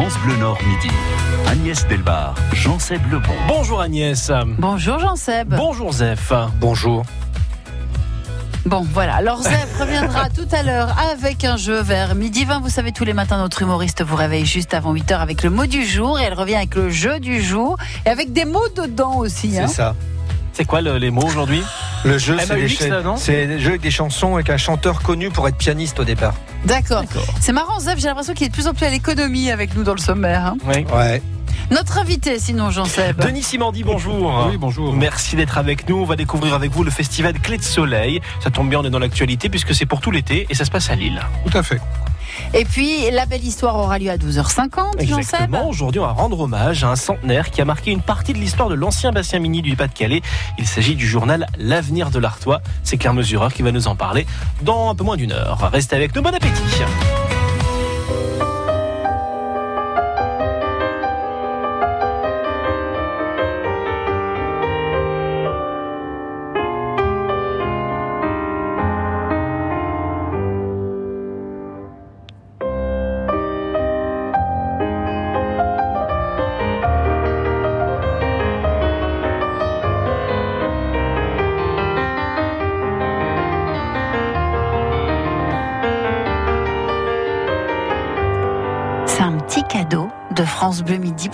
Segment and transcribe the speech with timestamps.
[0.00, 0.94] France Bleu Nord Midi.
[1.48, 3.32] Agnès Delbar, Jean-Seb Lebon.
[3.48, 4.30] Bonjour Agnès.
[4.56, 5.52] Bonjour Jean-Seb.
[5.56, 6.32] Bonjour Zef.
[6.60, 7.04] Bonjour.
[8.64, 9.16] Bon, voilà.
[9.16, 12.60] Alors, Zef reviendra tout à l'heure avec un jeu vers midi 20.
[12.60, 15.50] Vous savez, tous les matins, notre humoriste vous réveille juste avant 8 heures avec le
[15.50, 17.76] mot du jour et elle revient avec le jeu du jour
[18.06, 19.50] et avec des mots dedans aussi.
[19.50, 19.66] C'est hein.
[19.66, 19.96] ça.
[20.58, 21.62] C'est quoi le- les mots aujourd'hui
[22.04, 22.36] Le jeu,
[23.16, 26.34] c'est des jeux avec des chansons avec un chanteur connu pour être pianiste au départ.
[26.64, 27.04] D'accord.
[27.40, 29.84] C'est marrant, Zef, j'ai l'impression qu'il est de plus en plus à l'économie avec nous
[29.84, 30.46] dans le sommaire.
[30.46, 30.56] hein.
[30.66, 30.84] Oui.
[30.92, 31.22] Ouais.
[31.70, 33.20] Notre invité, sinon, Jean-Seb.
[33.20, 34.46] Denis Simandi, bonjour.
[34.48, 34.94] Oui, bonjour.
[34.94, 35.96] Merci d'être avec nous.
[35.96, 38.20] On va découvrir avec vous le festival Clé de Soleil.
[38.40, 40.70] Ça tombe bien, on est dans l'actualité puisque c'est pour tout l'été et ça se
[40.70, 41.20] passe à Lille.
[41.46, 41.80] Tout à fait.
[42.54, 45.18] Et puis, la belle histoire aura lieu à 12h50, Jean-Seb.
[45.18, 45.68] Exactement.
[45.68, 48.68] Aujourd'hui, on va rendre hommage à un centenaire qui a marqué une partie de l'histoire
[48.68, 50.22] de l'ancien bassin mini du Pas-de-Calais.
[50.58, 52.60] Il s'agit du journal L'avenir de l'Artois.
[52.84, 54.26] C'est Claire Mesureur qui va nous en parler
[54.62, 55.70] dans un peu moins d'une heure.
[55.72, 56.22] Restez avec nous.
[56.22, 56.62] Bon appétit.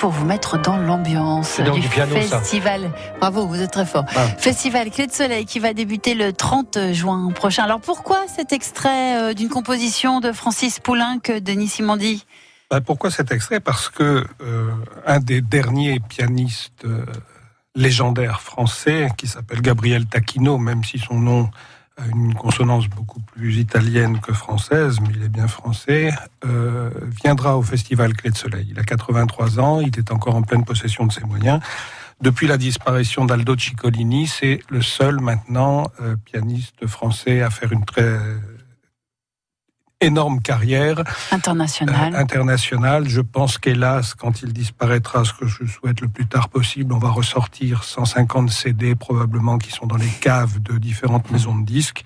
[0.04, 2.38] Pour vous mettre dans l'ambiance du piano, ça.
[2.38, 2.90] festival.
[3.20, 4.04] Bravo, vous êtes très fort.
[4.14, 4.26] Ah.
[4.36, 7.62] Festival Clé de Soleil qui va débuter le 30 juin prochain.
[7.62, 12.26] Alors pourquoi cet extrait euh, d'une composition de Francis Poulenc que Denis Simandi
[12.70, 13.60] Bah, pourquoi cet extrait?
[13.60, 14.70] Parce que euh,
[15.06, 17.06] un des derniers pianistes euh,
[17.74, 21.48] légendaires français, qui s'appelle Gabriel Tacchino, même si son nom
[21.96, 26.12] a une consonance beaucoup plus italienne que française, mais il est bien français,
[26.44, 26.90] euh,
[27.22, 28.66] viendra au festival Clé de Soleil.
[28.70, 31.60] Il a 83 ans, il est encore en pleine possession de ses moyens.
[32.20, 37.84] Depuis la disparition d'Aldo Ciccolini, c'est le seul maintenant euh, pianiste français à faire une
[37.84, 38.18] très
[40.04, 43.08] énorme carrière international euh, international.
[43.08, 46.98] Je pense qu'hélas, quand il disparaîtra, ce que je souhaite le plus tard possible, on
[46.98, 52.04] va ressortir 150 CD probablement qui sont dans les caves de différentes maisons de disques.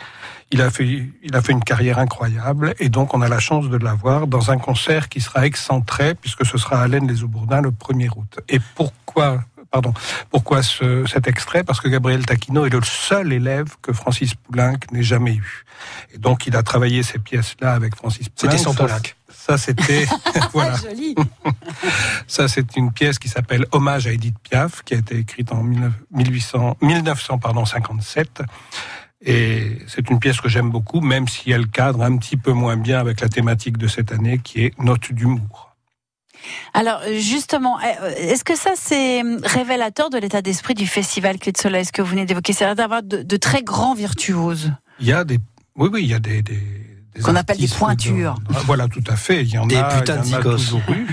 [0.51, 3.69] Il a fait, il a fait une carrière incroyable et donc on a la chance
[3.69, 7.61] de l'avoir dans un concert qui sera excentré puisque ce sera à Laine les Aubourdins
[7.61, 8.41] le 1er août.
[8.49, 9.93] Et pourquoi Pardon.
[10.31, 11.63] Pourquoi ce, cet extrait?
[11.63, 15.65] Parce que Gabriel Tacchino est le seul élève que Francis Poulenc n'ait jamais eu.
[16.15, 18.53] Et donc, il a travaillé ces pièces-là avec Francis Poulenc.
[18.53, 19.03] C'était son Ça, Poulenc.
[19.31, 20.07] Ça, c'était
[20.53, 20.75] voilà.
[20.75, 21.15] Ah, joli
[22.27, 25.63] Ça, c'est une pièce qui s'appelle Hommage à Edith Piaf, qui a été écrite en
[25.65, 28.43] 19- 1800, 1957.
[29.21, 32.77] Et c'est une pièce que j'aime beaucoup, même si elle cadre un petit peu moins
[32.77, 35.68] bien avec la thématique de cette année, qui est Note d'humour.
[36.75, 41.59] Alors justement, euh, est-ce que ça c'est révélateur de l'état d'esprit du festival Clé de
[41.59, 41.85] Soleil?
[41.85, 44.73] Ce que vous venez d'évoquer, c'est d'avoir de, de très grands virtuoses.
[45.01, 45.39] Il y a des,
[45.77, 46.61] oui, oui, il y a des, des,
[47.15, 48.35] des Qu'on appelle des pointures.
[48.35, 49.43] de- Ah, voilà, tout à fait.
[49.43, 50.79] Il y en Des a, putains il y en a de zikos.
[50.79, 51.07] toujours eu.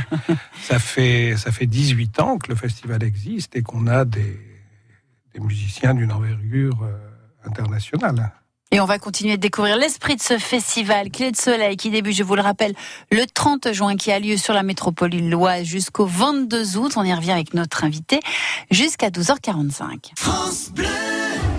[0.62, 4.40] ça fait, ça fait 18 ans que le festival existe et qu'on a des,
[5.34, 6.96] des musiciens d'une envergure euh,
[7.46, 8.31] internationale.
[8.72, 12.16] Et on va continuer de découvrir l'esprit de ce festival Clé de Soleil qui débute,
[12.16, 12.74] je vous le rappelle,
[13.12, 16.94] le 30 juin qui a lieu sur la métropole lilloise jusqu'au 22 août.
[16.98, 18.20] On y revient avec notre invité
[18.72, 20.12] jusqu'à 12h45.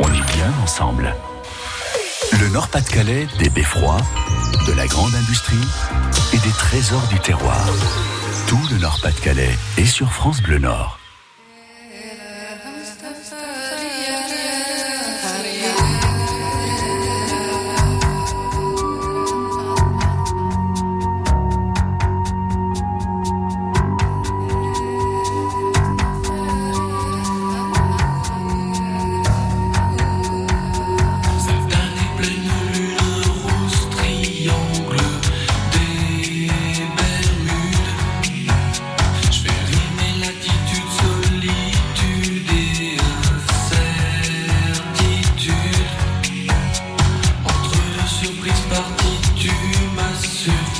[0.00, 1.14] on est bien ensemble.
[2.40, 3.98] Le Nord-Pas-de-Calais, des beffrois,
[4.66, 5.56] de la grande industrie
[6.32, 7.66] et des trésors du terroir.
[8.46, 10.98] Tout le Nord-Pas-de-Calais est sur France Bleu Nord.
[50.22, 50.73] to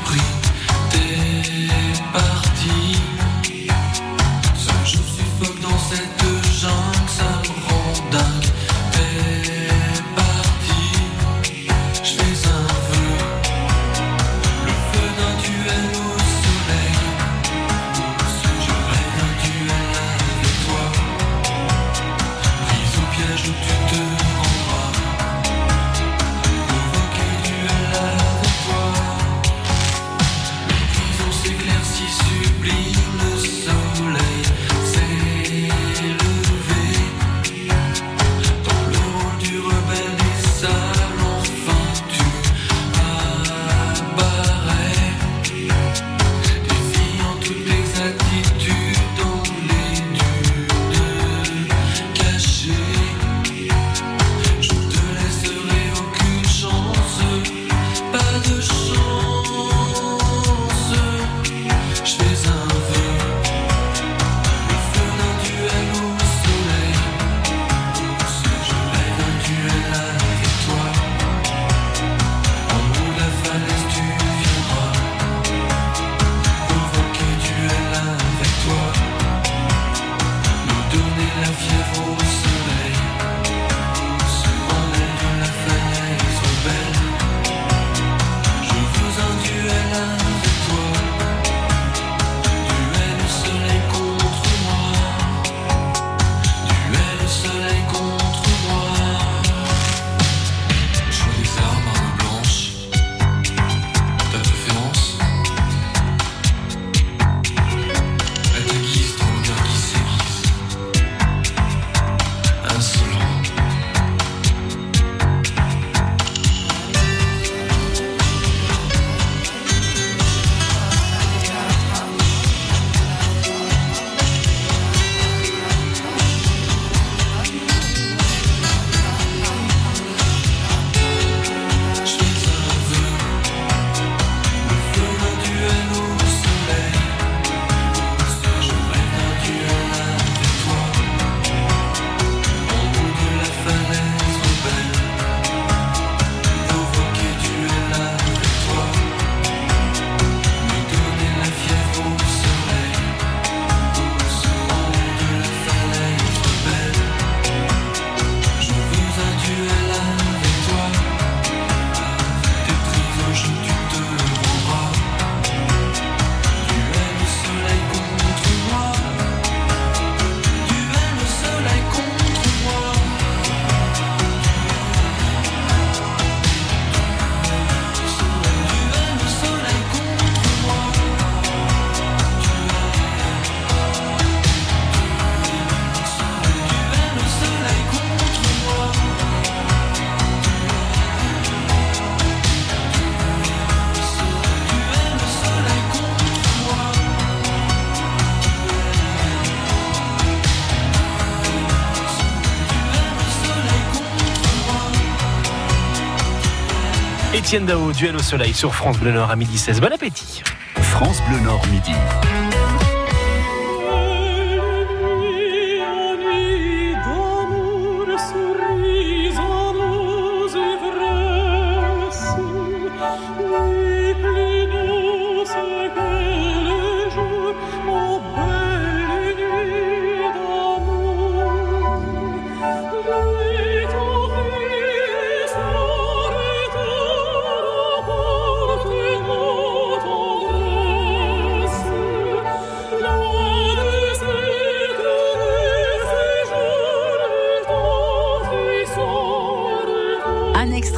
[207.45, 209.79] Étienne Dao, duel au soleil sur France Bleu Nord à midi 16.
[209.83, 210.43] Bon appétit.
[210.77, 211.93] France Bleu Nord midi.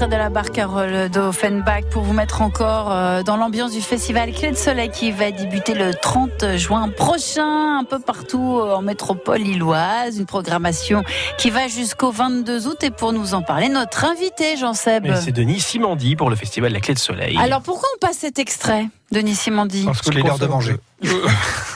[0.06, 4.50] Extrait de la barcarolle d'Offenbach pour vous mettre encore euh, dans l'ambiance du festival Clé
[4.50, 9.40] de Soleil qui va débuter le 30 juin prochain un peu partout euh, en métropole
[9.40, 10.18] lilloise.
[10.18, 11.02] Une programmation
[11.38, 15.06] qui va jusqu'au 22 août et pour nous en parler, notre invité Jean-Seb.
[15.16, 17.38] C'est Denis Simandi pour le festival La Clé de Soleil.
[17.38, 19.84] Alors pourquoi on passe cet extrait, Denis Simandi?
[19.84, 20.76] Parce que Il est l'heure de manger.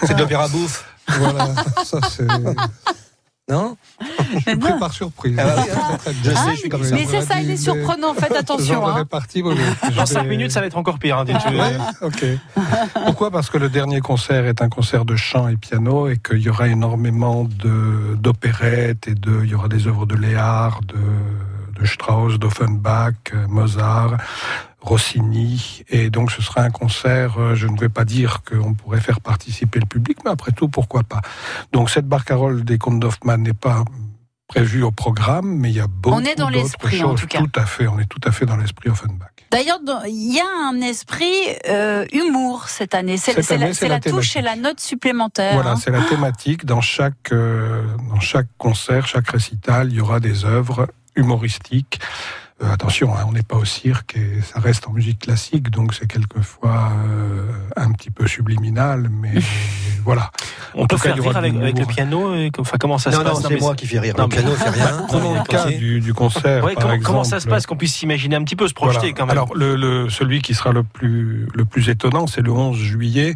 [0.03, 0.85] C'est de l'opéra bouffe.
[1.09, 1.49] Voilà,
[1.85, 2.25] ça c'est.
[3.51, 3.77] Non
[4.47, 5.37] Je prépare surprise.
[5.39, 5.55] Ah bah
[6.07, 6.95] oui, Je sais, Ah, je suis comme ça.
[6.95, 8.87] mais c'est ça, il est surprenant, faites attention.
[8.87, 9.05] hein.
[9.97, 11.19] Dans 5 minutes, ça va être encore pire.
[11.19, 11.25] hein.
[11.51, 12.25] Ouais, ok.
[13.07, 13.31] Pourquoi?
[13.31, 16.49] Parce que le dernier concert est un concert de chant et piano et qu'il y
[16.49, 21.87] aura énormément de d'opérettes et de, il y aura des œuvres de Léard, de, de
[21.87, 23.15] Strauss, d'Offenbach,
[23.49, 24.17] Mozart,
[24.81, 25.83] Rossini.
[25.89, 29.21] Et donc ce sera un concert, euh, je ne vais pas dire qu'on pourrait faire
[29.21, 31.21] participer le public, mais après tout, pourquoi pas.
[31.73, 33.85] Donc cette barcarolle des contes d'Hoffmann n'est pas
[34.49, 37.21] prévue au programme, mais il y a beaucoup On est dans l'esprit, en choses.
[37.21, 37.39] tout cas.
[37.39, 39.29] Tout à fait, on est tout à fait dans l'esprit Offenbach.
[39.53, 41.33] D'ailleurs, il y a un esprit
[41.69, 43.17] euh, humour cette année.
[43.17, 45.55] C'est Cette c'est la, année, c'est c'est la la touche et la note supplémentaire.
[45.55, 45.77] Voilà, hein.
[45.77, 46.65] c'est la thématique.
[46.65, 52.01] Dans chaque, euh, dans chaque concert, chaque récital, il y aura des œuvres humoristiques.
[52.63, 55.95] Euh, attention, hein, on n'est pas au cirque et ça reste en musique classique, donc
[55.95, 59.33] c'est quelquefois euh, un petit peu subliminal, mais
[60.05, 60.31] voilà.
[60.75, 62.35] On En peut cas, faire rire avec, avec le piano.
[62.35, 64.15] et comme- Enfin, comment ça Non, se non, passe c'est moi qui fais rire.
[64.19, 65.05] Non, Le piano fait rien.
[65.09, 66.63] Prenons le cas du, du concert.
[66.63, 67.07] Ouais, par comment, exemple.
[67.07, 69.13] comment ça se passe qu'on puisse s'imaginer un petit peu, se projeter Voilà.
[69.15, 72.53] quand même Alors, le, le- celui qui sera le plus, le plus étonnant, c'est le
[72.53, 73.35] 11 juillet,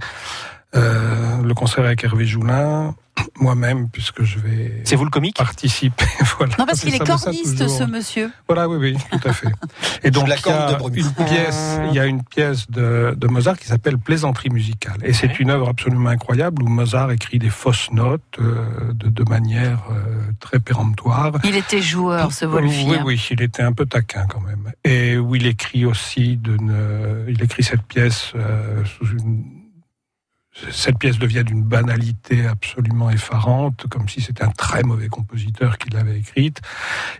[0.76, 2.94] euh, le concert avec Hervé Joulin,
[3.40, 6.04] moi-même, puisque je vais C'est vous le comique participer.
[6.38, 6.54] voilà.
[6.58, 8.30] Non, parce qu'il est corniste, ce monsieur.
[8.48, 9.48] Voilà, oui, oui, tout à fait.
[10.04, 13.14] Et donc, la il y a de une pièce, il y a une pièce de,
[13.16, 14.98] de Mozart qui s'appelle Plaisanterie musicale.
[15.02, 15.36] Et c'est Ouais.
[15.40, 20.20] une œuvre absolument incroyable où Mozart écrit des fausses notes euh, de, de manière euh,
[20.38, 21.32] très péremptoire.
[21.44, 22.86] Il était joueur, ce Wolfi.
[22.88, 23.02] Oui, hein.
[23.04, 24.72] oui, il était un peu taquin quand même.
[24.84, 26.74] Et où il écrit aussi d'une,
[27.28, 29.44] il écrit cette pièce euh, sous une,
[30.70, 35.90] cette pièce devient d'une banalité absolument effarante, comme si c'était un très mauvais compositeur qui
[35.90, 36.60] l'avait écrite.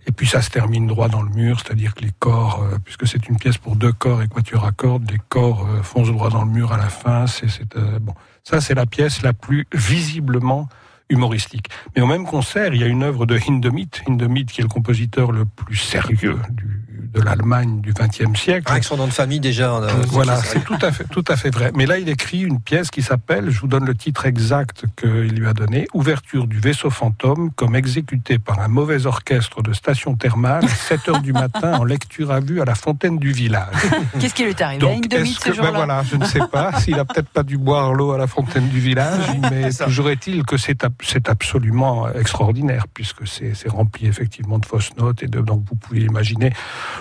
[0.06, 3.06] Et puis ça se termine droit dans le mur, c'est-à-dire que les corps, euh, puisque
[3.08, 6.30] c'est une pièce pour deux corps et quatuor à cordes, les corps euh, foncent droit
[6.30, 7.26] dans le mur à la fin.
[7.26, 8.14] C'est, euh, bon,
[8.44, 10.68] ça c'est la pièce la plus visiblement
[11.14, 11.68] humoristique.
[11.96, 14.68] Mais au même concert, il y a une œuvre de Hindemith, Hindemith qui est le
[14.68, 16.80] compositeur le plus sérieux du,
[17.14, 18.70] de l'Allemagne du XXe siècle.
[18.70, 19.72] Avec son nom de famille déjà.
[19.74, 21.70] on a- Voilà, c'est- tout à fait, tout à fait vrai.
[21.74, 25.34] Mais là, il écrit une pièce qui s'appelle, je vous donne le titre exact qu'il
[25.38, 30.16] lui a donné, Ouverture du vaisseau fantôme, comme exécuté par un mauvais orchestre de station
[30.16, 33.74] thermale, 7 heures du matin, en lecture à vue à la fontaine du village.
[34.18, 36.40] Qu'est-ce qui lui est arrivé demi est-ce ce que- jour-là ben voilà, je ne sais
[36.50, 40.10] pas s'il a peut-être pas dû boire l'eau à la fontaine du village, mais toujours
[40.10, 45.40] est-il que c'est c'est absolument extraordinaire puisque c'est rempli effectivement de fausses notes et de,
[45.40, 46.52] donc vous pouvez imaginer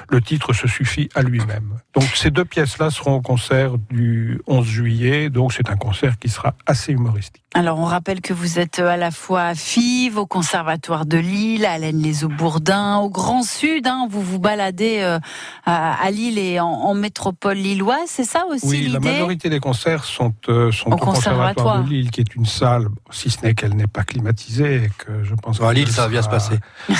[0.10, 1.80] le titre se suffit à lui-même.
[1.96, 6.30] Donc ces deux pièces-là seront au concert du 11 juillet, donc c'est un concert qui
[6.30, 7.44] sera assez humoristique.
[7.56, 11.20] Alors, on rappelle que vous êtes euh, à la fois à FIV, au Conservatoire de
[11.20, 13.86] Lille, à Laine-les-Eaux-Bourdins, au Grand Sud.
[13.86, 15.20] Hein, vous vous baladez euh,
[15.64, 18.08] à, à Lille et en, en métropole lilloise.
[18.08, 21.54] C'est ça aussi Oui, la majorité des concerts sont, euh, sont Au au, Conservatoire.
[21.54, 21.84] conservatoire.
[21.84, 25.24] de Lille, qui est une salle, si ce n'est qu'elle n'est pas climatisée, et que
[25.24, 26.60] je pense Bon, à Lille, ça va bien se passer.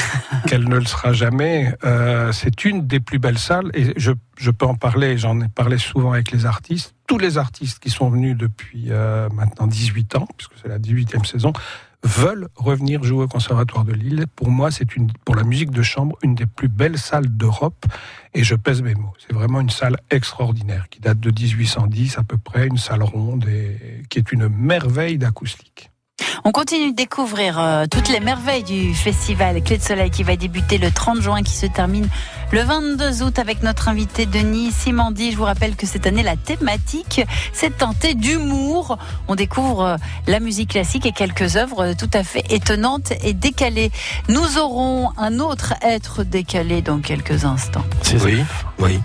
[0.48, 1.74] qu'elle ne le sera jamais.
[1.84, 5.48] Euh, c'est une des plus belles salles, et je, je peux en parler, j'en ai
[5.48, 6.96] parlé souvent avec les artistes.
[7.08, 11.26] Tous les artistes qui sont venus depuis euh, maintenant 18 ans, puisque c'est la 18e
[11.26, 11.54] saison,
[12.04, 14.26] veulent revenir jouer au Conservatoire de Lille.
[14.36, 17.86] Pour moi, c'est une, pour la musique de chambre, une des plus belles salles d'Europe,
[18.34, 19.14] et je pèse mes mots.
[19.18, 23.48] C'est vraiment une salle extraordinaire, qui date de 1810 à peu près, une salle ronde,
[23.48, 25.92] et qui est une merveille d'acoustique.
[26.46, 30.36] On continue de découvrir euh, toutes les merveilles du festival Clé de Soleil qui va
[30.36, 32.10] débuter le 30 juin, qui se termine
[32.52, 35.32] le 22 août avec notre invité Denis Simandi.
[35.32, 37.22] Je vous rappelle que cette année, la thématique,
[37.54, 38.98] c'est teinté d'humour.
[39.30, 43.34] On découvre euh, la musique classique et quelques œuvres euh, tout à fait étonnantes et
[43.34, 43.92] décalées.
[44.28, 47.86] Nous aurons un autre être décalé dans quelques instants.
[48.02, 48.44] C'est Oui,
[48.80, 49.00] oui.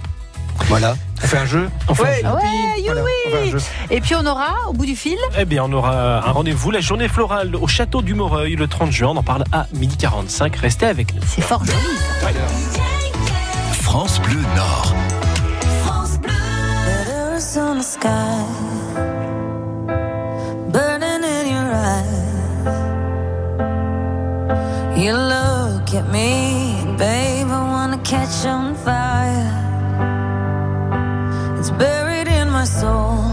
[0.66, 0.96] Voilà.
[1.22, 2.20] On fait un jeu Ouais, ouais.
[2.22, 3.58] Voilà, on fait un jeu.
[3.90, 6.80] Et puis on aura, au bout du fil, Eh bien, on aura un rendez-vous, la
[6.80, 9.08] journée florale au château du Moreuil le 30 juin.
[9.10, 10.56] On en parle à 12h45.
[10.58, 11.20] Restez avec nous.
[11.26, 11.78] c'est fort joli.
[13.82, 14.94] France Bleu Nord.
[17.30, 18.44] Arizona sky
[20.72, 22.26] burning in your eyes.
[24.96, 29.47] You look at me, babe, I wanna catch on fire.
[32.68, 33.27] Soul,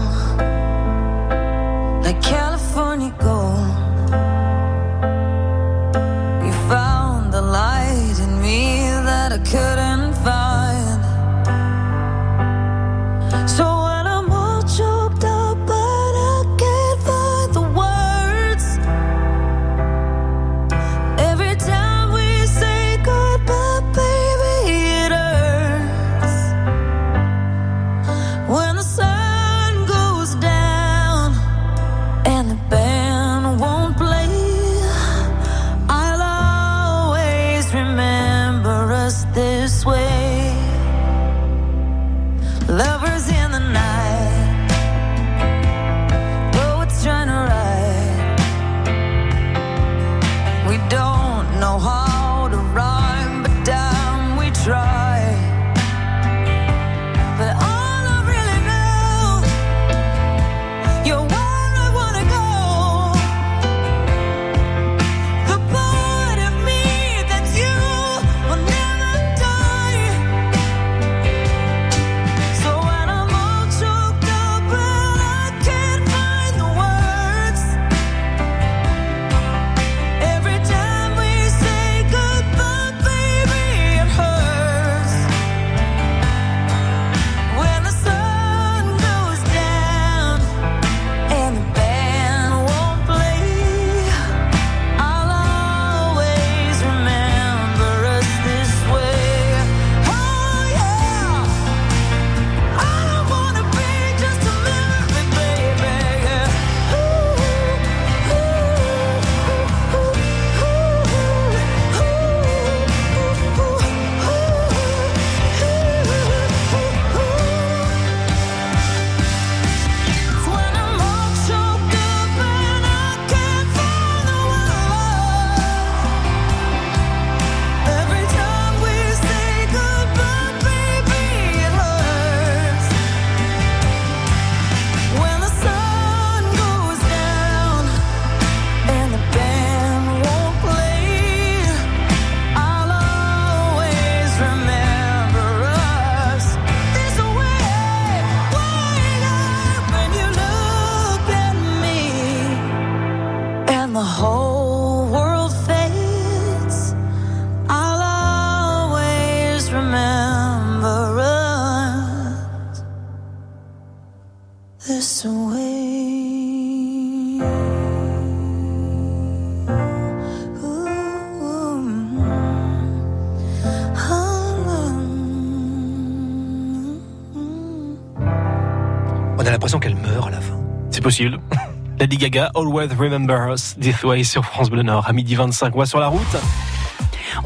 [181.06, 181.38] possible.
[182.00, 185.72] Lady Gaga, Always Remember Us, This Way sur France Bleu Nord, à midi 25.
[185.76, 186.36] On va sur la route.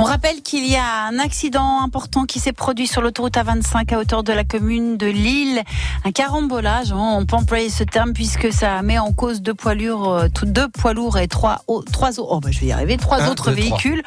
[0.02, 3.98] On rappelle qu'il y a un accident important qui s'est produit sur l'autoroute A25 à
[3.98, 5.61] hauteur de la commune de Lille.
[6.07, 9.74] Un carambolage, hein, on peut employer ce terme puisque ça met en cause deux poids
[9.74, 11.59] lourds, euh, tout- deux poids lourds et trois,
[11.92, 13.77] trois, oh, bah, je vais y arriver, trois Un, autres deux, trois.
[13.77, 14.03] véhicules.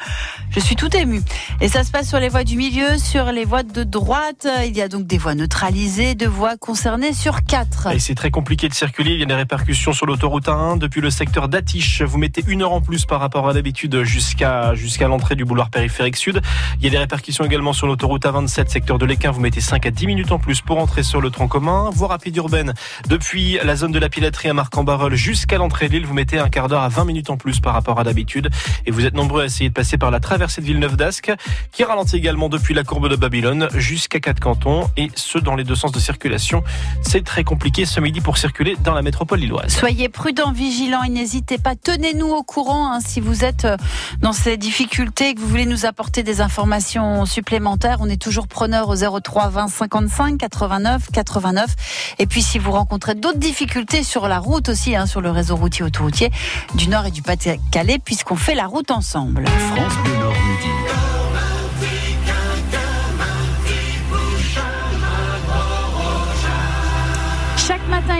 [0.50, 1.22] Je suis tout ému.
[1.60, 4.48] Et ça se passe sur les voies du milieu, sur les voies de droite.
[4.66, 7.86] Il y a donc des voies neutralisées, deux voies concernées sur quatre.
[7.94, 9.12] Et c'est très compliqué de circuler.
[9.12, 12.02] Il y a des répercussions sur l'autoroute A1 depuis le secteur d'Atiche.
[12.02, 15.70] Vous mettez une heure en plus par rapport à d'habitude jusqu'à jusqu'à l'entrée du boulevard
[15.84, 16.40] périphérique sud.
[16.78, 19.30] Il y a des répercussions également sur l'autoroute A27 secteur de l'Équin.
[19.30, 21.90] Vous mettez 5 à 10 minutes en plus pour entrer sur le tronc commun.
[21.92, 22.72] Voie rapide urbaine
[23.06, 26.06] depuis la zone de la pilaterie à Marc-en-Barœul jusqu'à l'entrée de l'île.
[26.06, 28.48] Vous mettez un quart d'heure à 20 minutes en plus par rapport à d'habitude.
[28.86, 31.32] Et vous êtes nombreux à essayer de passer par la traversée de Villeneuve d'Ascq
[31.70, 35.64] qui ralentit également depuis la courbe de Babylone jusqu'à quatre cantons et ce dans les
[35.64, 36.64] deux sens de circulation.
[37.02, 39.76] C'est très compliqué ce midi pour circuler dans la métropole lilloise.
[39.76, 41.76] Soyez prudents, vigilants et n'hésitez pas.
[41.76, 43.76] Tenez-nous au courant hein, si vous êtes euh,
[44.22, 47.98] dans ces difficultés et que vous nous apporter des informations supplémentaires.
[48.00, 52.14] On est toujours preneur au 03 20 55 89 89.
[52.18, 55.56] Et puis si vous rencontrez d'autres difficultés sur la route aussi, hein, sur le réseau
[55.56, 56.30] routier autoroutier
[56.74, 59.46] du Nord et du Pas-de-Calais, puisqu'on fait la route ensemble.
[59.46, 60.83] France Nord.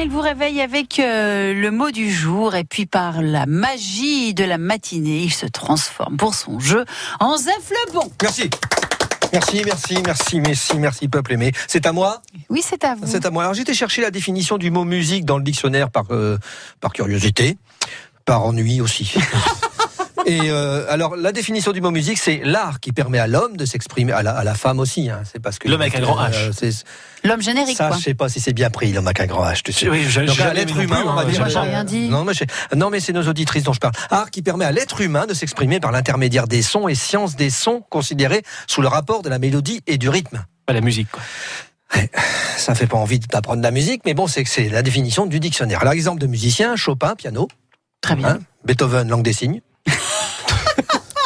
[0.05, 4.45] Il vous réveille avec euh, le mot du jour et puis par la magie de
[4.45, 6.85] la matinée, il se transforme pour son jeu
[7.21, 8.13] en Zef le bon.
[8.21, 8.51] Merci.
[9.33, 11.53] Merci, merci, merci, merci, merci, peuple aimé.
[11.67, 13.07] C'est à moi Oui, c'est à vous.
[13.07, 13.45] C'est à moi.
[13.45, 16.37] Alors, j'étais chercher la définition du mot musique dans le dictionnaire par, euh,
[16.83, 17.57] par curiosité,
[18.27, 19.15] par ennui aussi.
[20.27, 23.65] Et euh, alors, la définition du mot musique, c'est l'art qui permet à l'homme de
[23.67, 25.11] s'exprimer, à la, à la femme aussi.
[25.11, 25.23] Hein.
[25.31, 26.33] C'est parce que L'homme avec un grand H.
[26.35, 26.85] Euh, c'est-
[27.25, 27.97] L'homme générique, ça, quoi.
[27.99, 29.63] je sais pas si c'est bien pris, l'homme avec un grand H.
[29.63, 29.89] Tu sais.
[29.89, 31.25] Oui, j'ai- Donc, à jamais l'être humain, plus, on va hein.
[31.27, 31.49] dire.
[31.49, 32.09] J'ai rien dit.
[32.09, 33.95] Non, mais, j'ai- non, mais c'est nos auditrices dont je parle.
[34.11, 37.51] Art qui permet à l'être humain de s'exprimer par l'intermédiaire des sons et science des
[37.51, 40.45] sons considérés sous le rapport de la mélodie et du rythme.
[40.67, 41.23] Pas la musique, quoi.
[42.57, 45.39] Ça fait pas envie d'apprendre la musique, mais bon, c'est que c'est la définition du
[45.39, 45.81] dictionnaire.
[45.83, 47.47] Alors, exemple de musicien, Chopin, piano,
[48.01, 48.29] Très bien.
[48.29, 49.61] hein, Beethoven, langue des signes.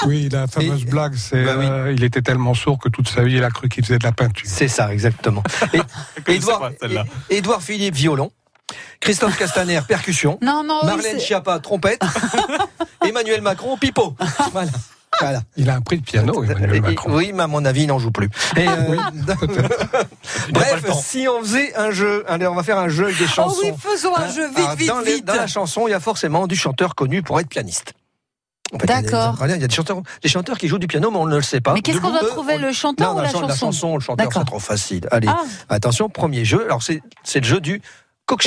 [0.07, 1.67] Oui, la fameuse Et- blague, c'est Bah oui.
[1.67, 4.05] euh, il était tellement sourd que toute sa vie, il a cru qu'il faisait de
[4.05, 4.47] la peinture.
[4.49, 5.43] C'est ça, exactement.
[6.27, 8.31] Et, Édouard, pas, Édouard Philippe, violon.
[9.01, 10.39] Christophe Castaner, percussion.
[10.43, 12.03] Non, non, oui, Marlène c'est- Schiappa, trompette.
[13.07, 14.15] Emmanuel Macron, pipeau.
[14.53, 14.71] Voilà.
[15.21, 15.41] Voilà.
[15.57, 17.11] Il a un prix de piano, Emmanuel Et- Macron.
[17.15, 18.29] Oui, mais à mon avis, il n'en joue plus.
[18.57, 18.97] Et, euh,
[20.51, 23.57] Bref, si on faisait un jeu, allez, on va faire un jeu avec des chansons.
[23.65, 25.25] Oh oui, faisons un Hein jeu vite, vite, dans, les- vite.
[25.25, 27.95] dans la chanson, il y a forcément du chanteur connu pour être pianiste.
[28.73, 29.37] En fait, il y a des- D'accord.
[29.45, 31.43] Il y a des chanteurs, des chanteurs qui jouent du piano, mais on ne le
[31.43, 31.73] sait pas.
[31.73, 34.29] Mais qu'est-ce qu'on doit trouver, on- le chanteur Non, ou la chan- chanson le chanteur,
[34.33, 35.09] c'est trop facile.
[35.11, 35.41] Allez, Ah.
[35.69, 36.65] attention, premier jeu.
[36.67, 37.81] Alors, c'est c'est le jeu du
[38.27, 38.47] coq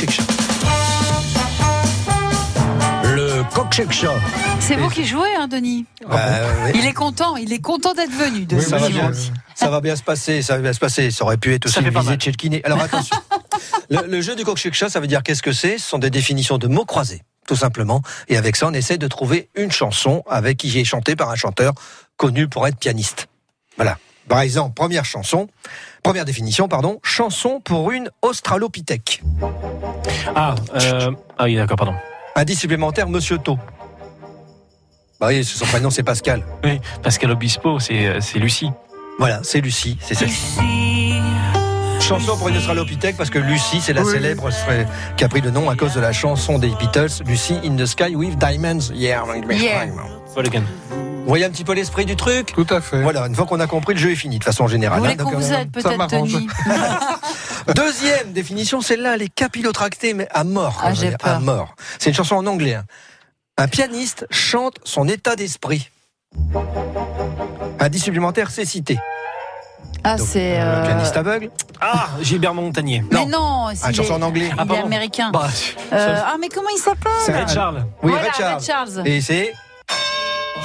[3.03, 4.13] Le coq-shake-chat.
[4.60, 5.86] C'est vous qui jouez, hein, Denis
[6.75, 8.45] Il est content, il est content d'être venu.
[8.45, 9.12] De Oui, ça, va bien,
[9.55, 11.12] ça va bien se passer, ça va bien se passer.
[11.12, 12.62] Ça aurait pu être aussi Ça une visite chez le kiné.
[12.63, 13.17] Alors attention.
[13.89, 15.77] le, le jeu du coq chat, ça veut dire qu'est-ce que c'est?
[15.77, 18.01] Ce sont des définitions de mots croisés, tout simplement.
[18.29, 21.35] Et avec ça, on essaie de trouver une chanson avec qui est chantée par un
[21.35, 21.73] chanteur
[22.15, 23.27] connu pour être pianiste.
[23.75, 23.97] Voilà.
[24.29, 25.49] Par exemple, première chanson,
[26.01, 29.21] première définition, pardon, chanson pour une australopithèque.
[30.33, 31.11] Ah, euh...
[31.37, 31.95] ah oui, d'accord, pardon.
[32.37, 33.59] Indice supplémentaire, Monsieur To.
[35.19, 36.45] Bah oui, son prénom c'est Pascal.
[36.63, 38.71] Oui, Pascal Obispo, c'est euh, c'est Lucie.
[39.19, 40.61] Voilà, c'est Lucie, c'est celle-ci.
[42.12, 44.12] Chanson pour une australopithèque parce que Lucie, c'est la Oui.
[44.12, 44.50] célèbre
[45.15, 47.86] qui a pris le nom à cause de la chanson des Beatles, Lucy in the
[47.86, 48.91] Sky with Diamonds.
[48.93, 49.24] Yeah.
[49.50, 49.86] Yeah.
[49.86, 52.52] Vous voyez un petit peu l'esprit du truc?
[52.54, 53.02] Tout à fait.
[53.02, 55.00] Voilà, une fois qu'on a compris, le jeu est fini de façon générale.
[55.00, 56.08] Vous voulez hein, qu'on vous euh, aide peut-être,
[57.76, 60.82] Deuxième définition, celle-là, elle est capillotractée, mais à mort.
[60.84, 61.36] Ah, j'ai peur.
[61.36, 61.76] À mort.
[61.97, 62.74] C'est une chanson en anglais.
[62.74, 62.84] hein.
[63.58, 65.89] Un pianiste chante son état d'esprit.
[67.80, 69.00] Indice supplémentaire, c'est cité.
[70.03, 70.57] Ah, c'est.
[70.57, 73.03] Un euh, pianiste aveugle Ah, Gilbert Montagnier.
[73.11, 74.45] Mais non, Un s'il chanson est- en anglais.
[74.47, 74.85] Il Ah, est pardon.
[74.85, 75.29] américain.
[75.31, 75.47] Bah,
[75.93, 77.85] Euh, ah, mais comment il s'appelle C'est Red Charles.
[78.03, 78.53] Oui, Voilà, Red Charles.
[78.55, 78.63] Red
[78.95, 79.07] Charles.
[79.07, 79.53] Et c'est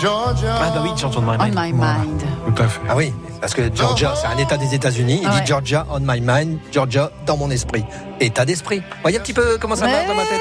[0.03, 1.55] Ah bah oui, chanson de My On Mind.
[1.57, 2.23] my mind.
[2.55, 2.81] Tout à fait.
[2.89, 5.21] Ah oui, parce que Georgia, c'est un état des États-Unis.
[5.23, 5.41] Il Ah ouais.
[5.41, 7.85] dit Georgia on my mind, Georgia dans mon esprit.
[8.21, 8.81] État d'esprit.
[8.81, 10.41] Vous voyez un petit peu comment ça marche dans ma tête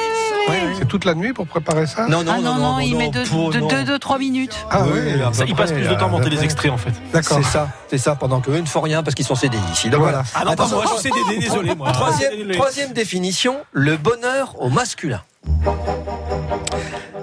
[0.50, 0.74] ouais.
[0.78, 3.52] C'est toute la nuit pour préparer ça Non, non, ah non, non, il met pour-
[3.52, 4.56] 2-3 minutes.
[4.70, 6.92] Ah Oui, oui, Ça, il passe plus de temps à monter les extraits en fait.
[7.14, 7.38] D'accord.
[7.38, 9.90] C'est ça, c'est ça, pendant qu'eux ne font rien parce qu'ils sont CDI ici.
[9.90, 10.24] Donc voilà.
[10.36, 11.92] Ah non, pas moi, je suis CDD, désolé moi.
[11.92, 12.56] Troisième, Désolé.
[12.56, 15.22] troisième définition, le bonheur au masculin.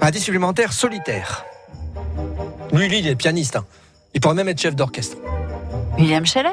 [0.01, 1.45] Indice supplémentaire, solitaire.
[2.73, 3.55] Lui, lui, il est pianiste.
[3.55, 3.65] hein.
[4.13, 5.17] Il pourrait même être chef d'orchestre.
[5.97, 6.51] William Scheller?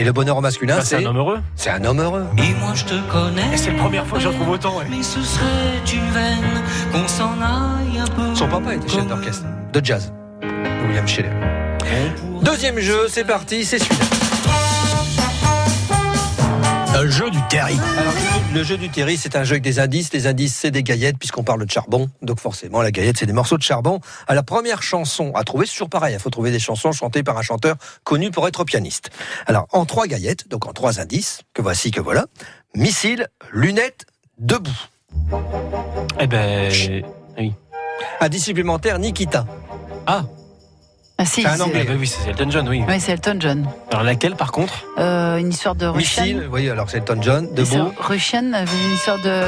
[0.00, 1.40] Et le bonheur au masculin, Bah, c'est c'est un homme heureux.
[1.56, 2.24] c'est un homme heureux.
[2.38, 3.52] Et moi je te connais.
[3.52, 4.78] Et c'est la première fois que j'en trouve autant.
[4.78, 4.84] ouais.
[4.88, 5.44] Mais ce serait
[5.92, 6.62] une veine
[6.92, 8.32] qu'on s'en aille un peu.
[8.34, 10.12] Son papa était chef d'orchestre de jazz,
[10.86, 11.30] William Scheller.
[12.42, 14.04] Deuxième jeu, c'est parti, c'est celui-là.
[16.94, 17.78] Un jeu du Terry.
[17.96, 18.12] Alors,
[18.54, 20.12] le jeu- le du Terry, c'est un jeu avec des indices.
[20.12, 22.08] Les indices, c'est des gaillettes, puisqu'on parle de charbon.
[22.22, 24.00] Donc, forcément, la gaillette, c'est des morceaux de charbon.
[24.26, 26.14] À la première chanson à trouver, c'est toujours pareil.
[26.14, 29.10] Il faut trouver des chansons chantées par un chanteur connu pour être pianiste.
[29.46, 32.26] Alors, en trois gaillettes, donc en trois indices, que voici, que voilà.
[32.74, 34.06] Missile, lunettes,
[34.38, 34.70] debout.
[36.18, 36.72] Eh ben.
[38.20, 39.46] Indice supplémentaire, Nikita.
[40.06, 40.24] Ah
[41.24, 41.84] si, C'est un anglais.
[41.88, 42.82] Ah bah oui, c'est Elton John, oui.
[42.88, 43.66] Oui, c'est Elton John.
[43.90, 46.22] Alors laquelle par contre Euh, une histoire de Russian.
[46.22, 47.92] Missile, oui, alors c'est Elton John, debout.
[47.98, 49.42] Russian, euh, une histoire de.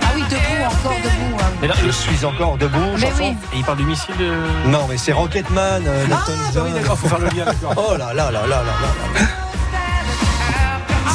[0.00, 1.36] Ah oui, debout, encore debout.
[1.40, 1.58] ah oui.
[1.60, 2.78] Mais là, Je suis encore debout.
[2.94, 3.14] Mais chanson.
[3.22, 3.36] oui.
[3.52, 4.32] Et il parle du missile de...
[4.68, 6.96] Non, mais c'est Rocketman, euh, Ah, d'Elton bah John.
[6.96, 7.74] faut faire le lien, d'accord.
[7.76, 9.26] Oh là là là là là là là.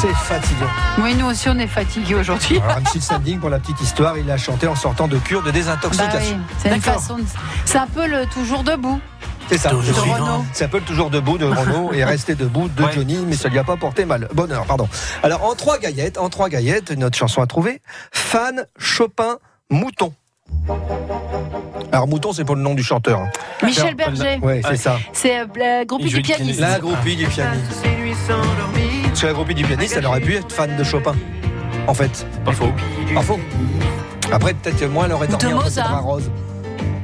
[0.00, 0.66] C'est fatigant.
[1.02, 2.58] Oui, nous aussi, on est fatigués aujourd'hui.
[2.62, 5.46] Alors, Ramsil Sanding, pour la petite histoire, il a chanté en sortant de cure de
[5.46, 6.36] Bah désintoxication.
[6.36, 7.16] oui, c'est une façon.
[7.18, 7.24] de-
[7.64, 9.00] C'est un peu le toujours debout.
[9.48, 9.70] C'est ça.
[9.70, 10.44] De Renault.
[10.52, 12.92] C'est un peu le toujours debout de Renault et rester debout de Ouais.
[12.92, 14.28] Johnny, mais ça lui a pas porté mal.
[14.34, 14.88] Bonheur, pardon.
[15.22, 17.80] Alors, en trois gaillettes, en trois gaillettes, une autre chanson à trouver.
[18.12, 19.36] Fan, Chopin,
[19.70, 20.12] Mouton.
[21.92, 23.20] Alors, Mouton, c'est pour le nom du chanteur.
[23.20, 23.28] hein.
[23.62, 24.38] Michel Berger.
[24.42, 24.96] Ouais, c'est ça.
[25.12, 26.58] C'est euh, la groupie du du pianiste.
[26.58, 26.60] pianiste.
[26.60, 27.84] La groupie du pianiste.
[29.14, 31.14] Parce que la groupie du pianiste, elle aurait pu être fan de Chopin.
[31.86, 32.26] en fait.
[32.44, 32.72] Pas faux.
[33.14, 33.38] Pas faux.
[34.32, 36.02] Après, peut-être moins l'aurait De dormi entre ses Mozart.
[36.02, 36.30] roses.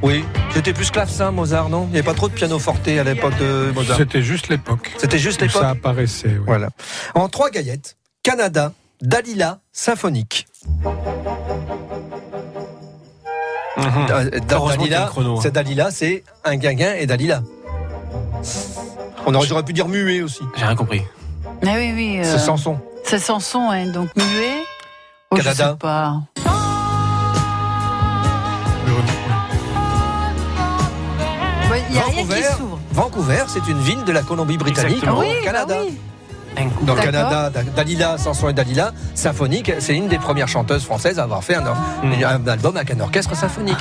[0.01, 1.83] Oui, c'était plus clavecin, Mozart, non?
[1.85, 3.95] Il n'y avait pas trop de piano forte à l'époque de Mozart.
[3.95, 4.91] C'était juste l'époque.
[4.97, 5.61] C'était juste l'époque.
[5.61, 6.27] Ça apparaissait.
[6.27, 6.43] oui.
[6.45, 6.67] Voilà.
[7.15, 10.47] En trois gaillettes, Canada, Dalila, symphonique.
[13.77, 13.85] Mhm.
[14.11, 15.39] A Dalila, chrono, hein.
[15.41, 17.41] c'est Dalila, c'est un guinguin et Dalila.
[19.25, 20.41] On aurait, j'aurais pu dire muet aussi.
[20.57, 21.03] J'ai rien compris.
[21.63, 22.19] Ah oui, oui.
[22.19, 22.77] euh, C'est Samson.
[23.03, 24.63] C'est Samson, hein, donc muet.
[25.31, 25.71] Oh, je Canada.
[25.71, 26.15] sais pas.
[31.71, 32.79] Ouais, Il n'y a rien qui Vancouver, s'ouvre.
[32.91, 35.75] Vancouver, c'est une ville de la Colombie-Britannique au Oui, bah Canada.
[35.85, 35.97] oui.
[36.81, 37.01] Dans le.
[37.01, 41.43] Canada, Da- Dalila, Samson et Dalila, symphonique, c'est une des premières chanteuses françaises à avoir
[41.43, 41.61] fait un,
[42.03, 42.23] Mm.
[42.25, 43.77] un album avec un orchestre symphonique.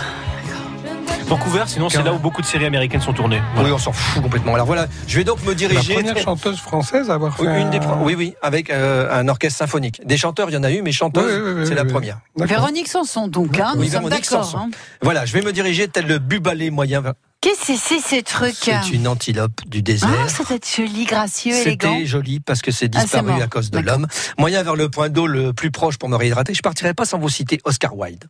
[1.31, 3.41] Vancouver, sinon c'est là où beaucoup de séries américaines sont tournées.
[3.55, 3.69] Voilà.
[3.69, 4.53] Oui, on s'en fout complètement.
[4.55, 5.95] Alors voilà, je vais donc me La diriger.
[5.95, 7.47] première chanteuse française à avoir fait.
[7.47, 10.01] Oui, une des oui, oui, avec euh, un orchestre symphonique.
[10.05, 11.83] Des chanteurs, il y en a eu, mais chanteuses, Oui, oui, oui, c'est oui, la
[11.85, 11.93] oui.
[11.93, 12.19] première.
[12.37, 14.53] Véronique Sanson, donc, hein, nous sommes d'accord.
[14.57, 14.71] Hein.
[15.03, 17.01] Voilà, je vais me diriger tel le bubalé moyen.
[17.41, 20.11] Qu'est-ce que c'est ces trucs C'est une antilope du désert.
[20.13, 21.93] Ah, c'est joli, gracieux, élégant.
[21.93, 24.09] C'était joli parce que c'est Ah, disparu à cause de l'homme.
[24.37, 26.55] Moyen vers le point d'eau le plus proche pour me réhydrater.
[26.55, 28.25] Je partirai pas sans vous citer Oscar Wilde.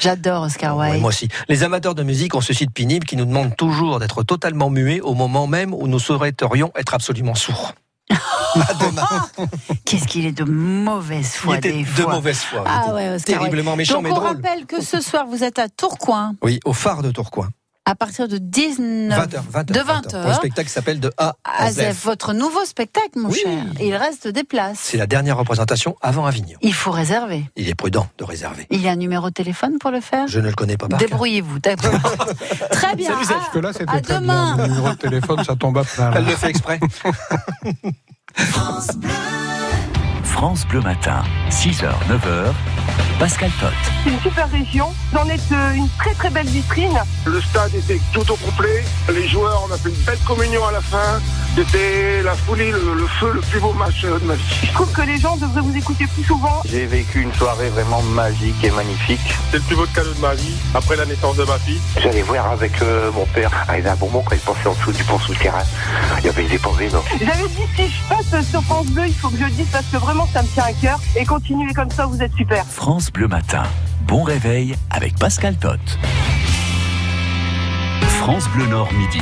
[0.00, 1.00] J'adore Oscar Ouais, Wilde.
[1.00, 1.28] moi aussi.
[1.48, 5.00] Les amateurs de musique ont ce site pénible qui nous demande toujours d'être totalement muets
[5.00, 7.72] au moment même où nous souhaiterions être absolument sourds.
[9.84, 12.14] Qu'est-ce qu'il est de mauvaise Il foi était des de fois.
[12.14, 12.64] mauvaise foi.
[12.66, 13.24] Ah ouais, Oscar Wilde.
[13.24, 14.26] Terriblement méchant, Donc mais on drôle.
[14.36, 17.48] rappelle que ce soir vous êtes à Tourcoing Oui, au phare de Tourcoing.
[17.84, 19.64] À partir de 19 20h, 20h.
[19.66, 21.80] de 20 Pour le spectacle s'appelle de A à Z.
[21.80, 23.38] Azef, votre nouveau spectacle, mon Oui.
[23.42, 23.64] cher.
[23.80, 24.78] Il reste des places.
[24.80, 26.56] C'est la dernière représentation avant Avignon.
[26.62, 27.44] Il faut réserver.
[27.56, 28.66] Il est prudent de réserver.
[28.70, 30.86] Il y a un numéro de téléphone pour le faire Je ne le connais pas.
[30.88, 31.58] Débrouillez-vous.
[31.58, 31.98] d'accord.
[32.70, 33.10] Très bien.
[33.28, 34.54] Parce que là, c'était à très demain.
[34.56, 34.66] bien.
[34.66, 36.12] Le numéro de téléphone, ça tombe à plat.
[36.16, 36.78] Elle le fait exprès.
[38.34, 39.10] France Bleu
[40.82, 42.52] Matin, 6h, 9h,
[43.18, 43.66] Pascal Tot.
[44.04, 44.92] C'est une super région.
[45.12, 46.98] Vous en êtes euh, une très très belle vitrine.
[47.24, 48.84] Le stade était tout au complet.
[49.12, 51.20] Les joueurs, on a fait une belle communion à la fin.
[51.54, 54.42] C'était la folie, le, le feu, le plus beau match de ma vie.
[54.64, 56.62] Je trouve que les gens devraient vous écouter plus souvent.
[56.64, 59.20] J'ai vécu une soirée vraiment magique et magnifique.
[59.50, 61.80] C'est le plus beau cadeau de ma vie, après la naissance de ma fille.
[62.00, 65.04] J'allais voir avec euh, mon père à un moment quand il passait en dessous du
[65.04, 65.62] pont souterrain.
[66.20, 67.02] Il y avait des pavés, non?
[67.20, 69.84] J'avais dit si je passe sur France Bleu, il faut que je le dise parce
[69.92, 71.00] que vraiment ça me tient à cœur.
[71.16, 72.64] Et continuez comme ça, vous êtes super.
[72.66, 73.62] France Bleu Matin,
[74.06, 75.78] bon réveil avec Pascal Tot.
[78.08, 79.20] France Bleu Nord midi,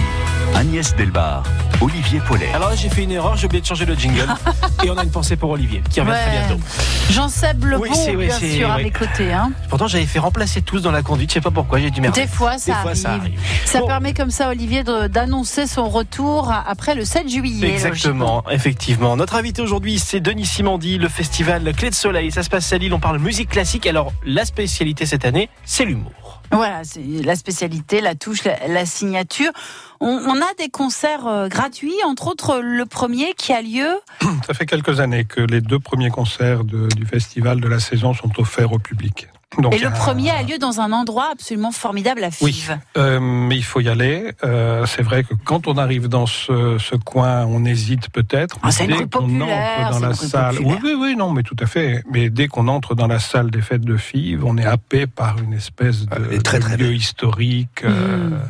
[0.54, 1.42] Agnès Delbar,
[1.80, 2.48] Olivier Paulet.
[2.54, 4.26] Alors là, j'ai fait une erreur, j'ai oublié de changer le jingle.
[4.84, 6.62] et on a une pensée pour Olivier, qui revient très bientôt.
[7.10, 8.84] Jean-Seb Lebon, Oui, c'est- oui, bien sûr, à oui.
[8.84, 9.32] mes côtés.
[9.32, 9.52] Hein.
[9.68, 12.14] Pourtant, j'avais fait remplacer tous dans la conduite, je sais pas pourquoi, j'ai dû merde.
[12.14, 13.38] Des fois, ça Des fois, ça arrive.
[13.64, 13.86] Ça Bon.
[13.86, 17.68] permet comme ça, Olivier, d'annoncer son retour après le 7 juillet.
[17.72, 19.16] Exactement, effectivement.
[19.16, 22.30] Notre invité aujourd'hui, c'est Denis Simandi, le festival Clé de Soleil.
[22.32, 23.86] Ça se passe à Lille, on parle musique classique.
[23.86, 26.29] Alors, la spécialité cette année, c'est l'humour.
[26.52, 29.52] Voilà, c'est la spécialité, la touche, la, signature.
[30.00, 34.00] On, a des concerts euh, gratuits, entre autres le premier qui a lieu.
[34.46, 38.32] Ça fait quelques années que les deux premiers concerts du festival de la saison sont
[38.40, 39.28] offerts au public.
[39.58, 42.78] Donc, et le a- premier a lieu dans un endroit absolument formidable à Oui, Fives.
[42.96, 44.32] euh, mais il faut y aller.
[44.44, 48.58] Euh, c'est vrai que quand on arrive dans ce, ce coin, on hésite peut-être.
[48.62, 50.80] Ah, c'est une rue populaire, entre dans la salle, oui, populaire.
[50.84, 52.04] oui, oui, non, mais tout à fait.
[52.12, 55.38] Mais dès qu'on entre dans la salle des fêtes de Fives, on est happé par
[55.42, 57.82] une espèce de, très, de très lieu historique.
[57.84, 58.40] euh, Mm.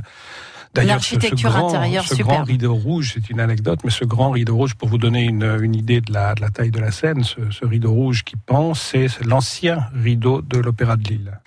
[0.74, 4.30] D'ailleurs, ce, ce grand, intérieure ce grand rideau rouge, c'est une anecdote, mais ce grand
[4.30, 6.92] rideau rouge, pour vous donner une, une idée de la, de la taille de la
[6.92, 11.40] scène, ce, ce rideau rouge qui pend, c'est l'ancien rideau de l'Opéra de Lille.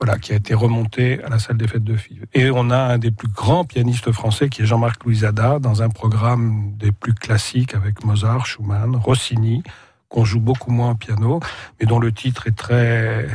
[0.00, 2.26] Voilà, qui a été remonté à la salle des fêtes de Fives.
[2.34, 5.88] Et on a un des plus grands pianistes français qui est Jean-Marc Louisada dans un
[5.90, 9.62] programme des plus classiques avec Mozart, Schumann, Rossini,
[10.08, 11.38] qu'on joue beaucoup moins au piano,
[11.78, 13.28] mais dont le titre est très,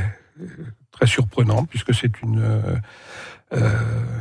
[0.92, 2.44] très surprenant puisque c'est une,
[3.54, 3.70] euh,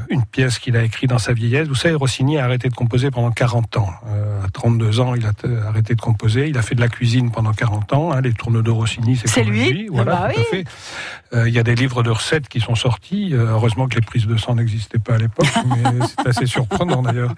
[0.09, 1.67] une pièce qu'il a écrite dans sa vieillesse.
[1.67, 3.91] Vous savez, Rossini a arrêté de composer pendant 40 ans.
[4.07, 5.33] Euh, à 32 ans, il a
[5.67, 6.49] arrêté de composer.
[6.49, 8.13] Il a fait de la cuisine pendant 40 ans.
[8.13, 8.21] hein.
[8.21, 10.65] les tourneaux de Rossini, c'est même lui Voilà, Bah tout à fait.
[11.33, 13.31] Euh, Il y a des livres de recettes qui sont sortis.
[13.35, 17.03] Euh, heureusement que les prises de sang n'existaient pas à l'époque, mais c'est assez surprenant
[17.03, 17.35] d'ailleurs.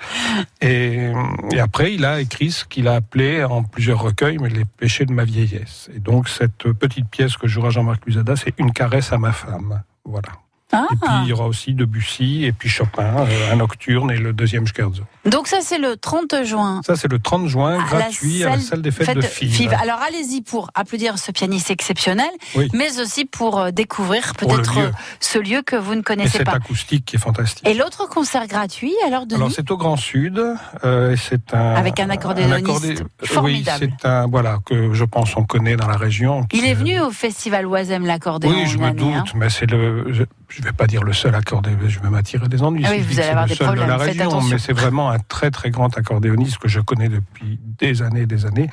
[0.61, 1.11] Et,
[1.53, 5.07] et après, il a écrit ce qu'il a appelé en plusieurs recueils, mais les péchés
[5.07, 5.89] de ma vieillesse.
[5.97, 9.83] Et donc, cette petite pièce que jouera Jean-Marc Luzada, c'est Une caresse à ma femme.
[10.05, 10.29] Voilà.
[10.73, 10.87] Ah.
[10.93, 14.33] Et puis il y aura aussi Debussy et puis Chopin, euh, un nocturne et le
[14.33, 15.03] deuxième scherzo.
[15.25, 16.81] Donc ça c'est le 30 juin.
[16.87, 19.73] Ça c'est le 30 juin, à la gratuit à la salle des fêtes de Fives.
[19.83, 22.69] Alors allez-y pour applaudir ce pianiste exceptionnel, Oui.
[22.75, 26.47] mais aussi pour euh, découvrir peut-être euh, ce lieu que vous ne Et connaissez cet
[26.47, 26.53] pas.
[26.53, 27.67] acoustique qui est fantastique.
[27.67, 30.39] Et l'autre concert gratuit, alors Denis Alors c'est au Grand Sud,
[30.85, 33.85] euh, et c'est un Avec un accordéoniste formidable.
[33.87, 36.47] Oui, c'est un voilà que je pense on connaît dans la région.
[36.53, 39.25] Il est venu au festival Oisem l'accordéon Oui, je me année, doute, hein.
[39.35, 40.27] mais c'est le.
[40.49, 42.85] Je, je vais pas dire le seul accordéoniste, je vais m'attirer des ennuis.
[42.87, 44.49] Ah oui, si vous allez avoir le des problèmes, de la faites région, attention.
[44.51, 48.27] mais c'est vraiment un très très grand accordéoniste que je connais depuis des années et
[48.27, 48.69] des années,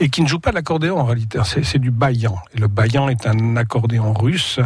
[0.00, 1.38] et qui ne joue pas de l'accordéon en réalité.
[1.44, 2.38] C'est du bayan.
[2.54, 4.60] Et le bayan est un accordéon russe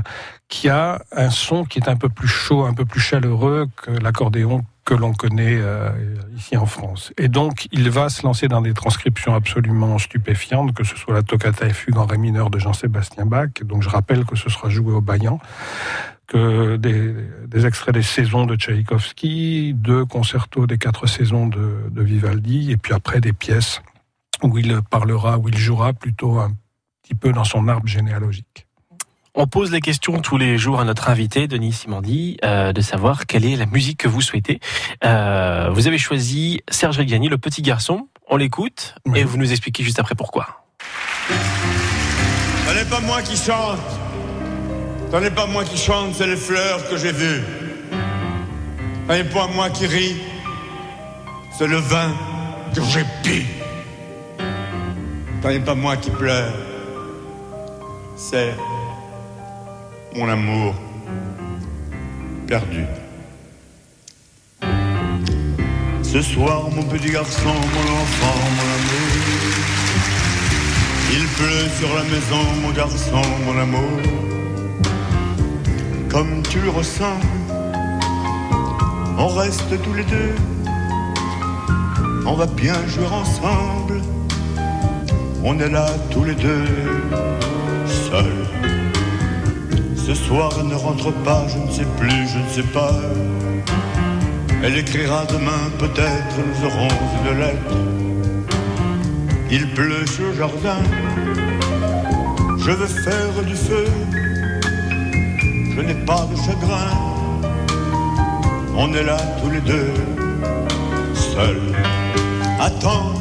[0.48, 3.90] qui a un son qui est un peu plus chaud, un peu plus chaleureux que
[3.90, 5.90] l'accordéon que l'on connaît euh,
[6.36, 7.12] ici en France.
[7.16, 11.22] Et donc, il va se lancer dans des transcriptions absolument stupéfiantes, que ce soit la
[11.22, 13.50] toccata et fugue en ré mineur de Jean-Sébastien Bach.
[13.64, 15.38] Donc, je rappelle que ce sera joué au Bayan,
[16.32, 17.14] que des,
[17.46, 22.76] des extraits des saisons de Tchaïkovski, deux concertos des quatre saisons de, de Vivaldi, et
[22.76, 23.82] puis après des pièces
[24.42, 26.52] où il parlera, où il jouera plutôt un
[27.02, 28.66] petit peu dans son arbre généalogique.
[29.34, 33.26] On pose les questions tous les jours à notre invité, Denis Simandi, euh, de savoir
[33.26, 34.60] quelle est la musique que vous souhaitez.
[35.04, 38.08] Euh, vous avez choisi Serge Reggiani, le petit garçon.
[38.28, 40.64] On l'écoute et vous nous expliquez juste après pourquoi.
[41.28, 43.78] Ce n'est pas moi qui chante.
[45.12, 47.42] Ce n'est pas moi qui chante, c'est les fleurs que j'ai vues.
[49.07, 50.16] Ce n'est pas moi qui ris.
[51.59, 52.14] C'est le vin
[52.75, 53.44] que j'ai bu.
[55.42, 56.55] Ce n'est pas moi qui pleure.
[58.16, 58.55] C'est
[60.16, 60.75] mon amour
[62.46, 62.87] perdu.
[66.03, 69.12] Ce soir, mon petit garçon, mon enfant, mon amour.
[71.12, 74.31] Il pleut sur la maison, mon garçon, mon amour.
[76.12, 77.18] Comme tu le ressens,
[79.16, 80.35] on reste tous les deux.
[82.27, 84.03] On va bien jouer ensemble.
[85.42, 86.66] On est là tous les deux,
[87.87, 88.46] seuls.
[89.96, 92.92] Ce soir, elle ne rentre pas, je ne sais plus, je ne sais pas.
[94.62, 96.88] Elle écrira demain, peut-être nous aurons
[97.25, 97.77] une lettre.
[99.51, 100.83] Il pleut sur le jardin,
[102.59, 103.87] je veux faire du feu.
[105.74, 106.90] Je n'ai pas de chagrin,
[108.76, 109.94] on est là tous les deux,
[111.14, 111.72] seuls.
[112.61, 113.14] Attends,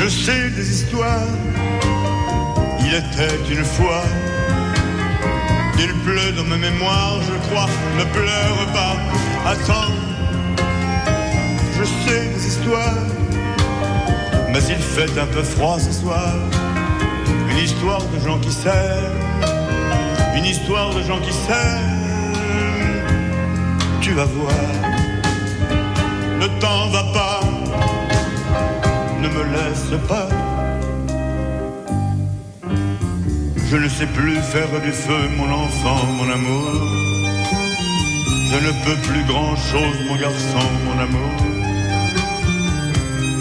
[0.00, 1.28] je sais des histoires.
[2.80, 4.02] Il était une fois.
[5.78, 7.68] Il pleut dans ma mémoire, je crois.
[7.96, 8.96] Ne pleure pas.
[9.48, 9.92] Attends,
[11.78, 13.06] je sais des histoires.
[14.52, 16.34] Mais il fait un peu froid ce soir.
[17.48, 19.59] Une histoire de gens qui s'aiment.
[20.40, 23.04] Une histoire de gens qui s'aiment.
[24.00, 24.52] Tu vas voir.
[26.40, 27.40] Ne t'en va pas.
[29.20, 30.28] Ne me laisse pas.
[33.70, 36.72] Je ne sais plus faire du feu, mon enfant, mon amour.
[38.50, 41.36] Je ne peux plus grand chose, mon garçon, mon amour.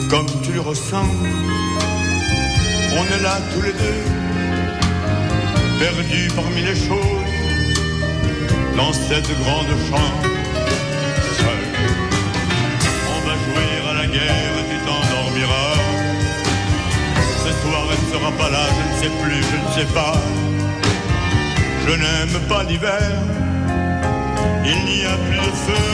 [0.09, 1.09] Comme tu le ressens,
[2.97, 4.03] on est là tous les deux,
[5.79, 7.25] perdus parmi les choses,
[8.75, 10.23] dans cette grande chambre,
[11.39, 11.61] seul.
[13.13, 15.75] On va jouer à la guerre tu t'endormiras.
[17.43, 20.15] Ce soir, elle ne sera pas là, je ne sais plus, je ne sais pas.
[21.87, 23.11] Je n'aime pas l'hiver,
[24.65, 25.85] il n'y a plus de feu,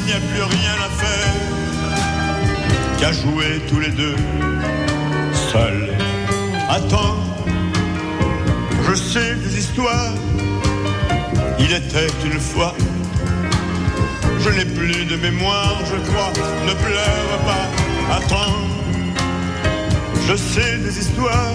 [0.00, 1.34] il n'y a plus rien à faire
[2.98, 4.16] qu'à jouer tous les deux,
[5.50, 5.88] seuls.
[6.68, 7.23] Attends,
[8.94, 10.12] je sais des histoires,
[11.58, 12.74] il était une fois.
[14.38, 16.32] Je n'ai plus de mémoire, je crois,
[16.64, 18.60] ne pleure pas, attends.
[20.28, 21.54] Je sais des histoires,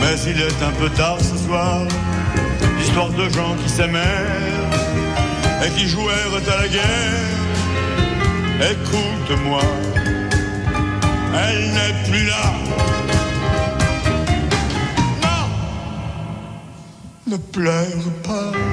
[0.00, 1.84] mais il est un peu tard ce soir.
[2.78, 4.70] L'histoire de gens qui s'aimèrent
[5.64, 7.26] et qui jouèrent à la guerre.
[8.72, 9.62] Écoute-moi,
[11.48, 13.15] elle n'est plus là.
[17.56, 18.65] Pleure pas.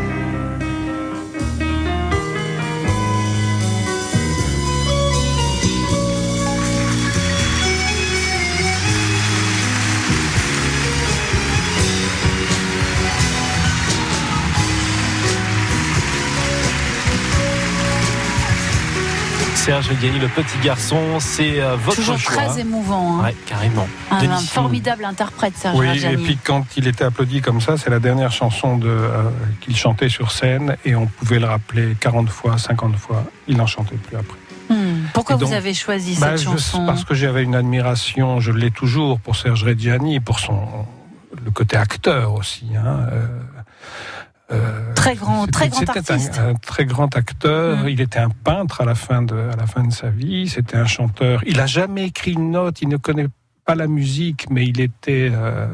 [19.63, 22.36] Serge Reggiani, le petit garçon, c'est euh, votre Toujours choix.
[22.43, 23.19] très émouvant.
[23.19, 23.23] hein.
[23.23, 23.88] Ouais, carrément.
[24.12, 26.15] Un, formidable interprète, Serge Oui, Reggiani.
[26.15, 29.30] et puis quand il était applaudi comme ça, c'est la dernière chanson de, euh,
[29.62, 33.23] qu'il chantait sur scène et on pouvait le rappeler 40 fois, 50 fois.
[33.47, 34.38] Il n'en chantait plus après.
[34.69, 35.04] Hmm.
[35.13, 38.52] Pourquoi donc, vous avez choisi Bah, cette je- chanson Parce que j'avais une admiration, je
[38.52, 40.60] l'ai toujours pour Serge Reggiani, pour son
[41.43, 42.65] le côté acteur aussi.
[42.76, 43.26] hein, euh,
[44.95, 46.39] Très grand, très grand c'était un- artiste.
[46.39, 47.83] Un, très grand acteur.
[47.83, 47.89] Mm.
[47.89, 50.47] Il était un peintre à la fin de, à la fin de sa vie.
[50.47, 51.41] C'était un chanteur.
[51.45, 52.81] Il a jamais écrit une note.
[52.81, 53.27] Il ne connaît
[53.65, 55.30] pas la musique, mais il était.
[55.32, 55.67] euh,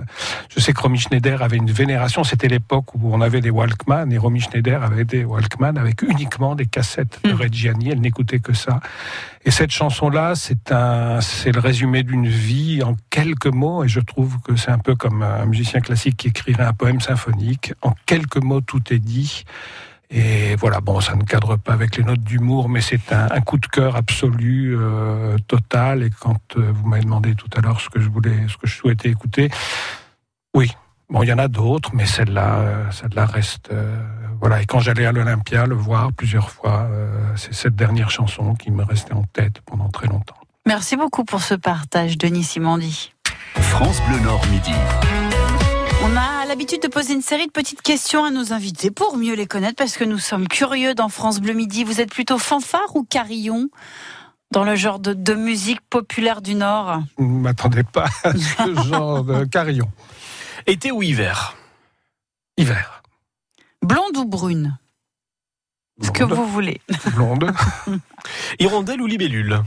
[0.53, 2.23] je sais que Romy Schneider avait une vénération.
[2.23, 6.55] C'était l'époque où on avait des Walkman et Romy Schneider avait des Walkman avec uniquement
[6.55, 7.35] des cassettes de Mm.
[7.35, 7.89] Reggiani.
[7.91, 8.79] Elle n'écoutait que ça.
[9.45, 13.83] Et cette chanson-là, c'est un, c'est le résumé d'une vie en quelques mots.
[13.83, 17.01] Et je trouve que c'est un peu comme un musicien classique qui écrirait un poème
[17.01, 17.73] symphonique.
[17.81, 19.43] En quelques mots, tout est dit.
[20.11, 23.41] Et voilà, bon, ça ne cadre pas avec les notes d'humour, mais c'est un, un
[23.41, 26.01] coup de cœur absolu, euh, total.
[26.01, 28.65] Et quand euh, vous m'avez demandé tout à l'heure ce que je voulais, ce que
[28.67, 29.49] je souhaitais écouter,
[30.55, 30.71] oui.
[31.11, 33.69] Bon, il y en a d'autres, mais celle-là, euh, celle-là reste.
[33.71, 33.99] euh,
[34.39, 34.61] voilà.
[34.61, 38.69] Et quand j'allais à l'Olympia le voir plusieurs fois, euh, c'est cette dernière chanson qui
[38.71, 40.35] me restait en tête pendant très longtemps.
[40.67, 43.11] Merci beaucoup pour ce partage, Denis Simondi.
[43.55, 44.73] France Bleu Nord Midi.
[46.49, 49.75] L'habitude de poser une série de petites questions à nos invités pour mieux les connaître
[49.75, 51.83] parce que nous sommes curieux dans France Bleu Midi.
[51.83, 53.69] Vous êtes plutôt fanfare ou carillon
[54.49, 57.03] dans le genre de, de musique populaire du Nord?
[57.19, 59.91] Je ne m'attendais pas à ce genre de carillon.
[60.65, 61.55] Été ou hiver?
[62.57, 63.03] Hiver.
[63.83, 64.79] Blonde ou brune?
[66.01, 66.33] Ce que Blonde.
[66.33, 66.81] vous voulez.
[67.13, 67.53] Blonde.
[68.57, 69.61] Hirondelle ou libellule?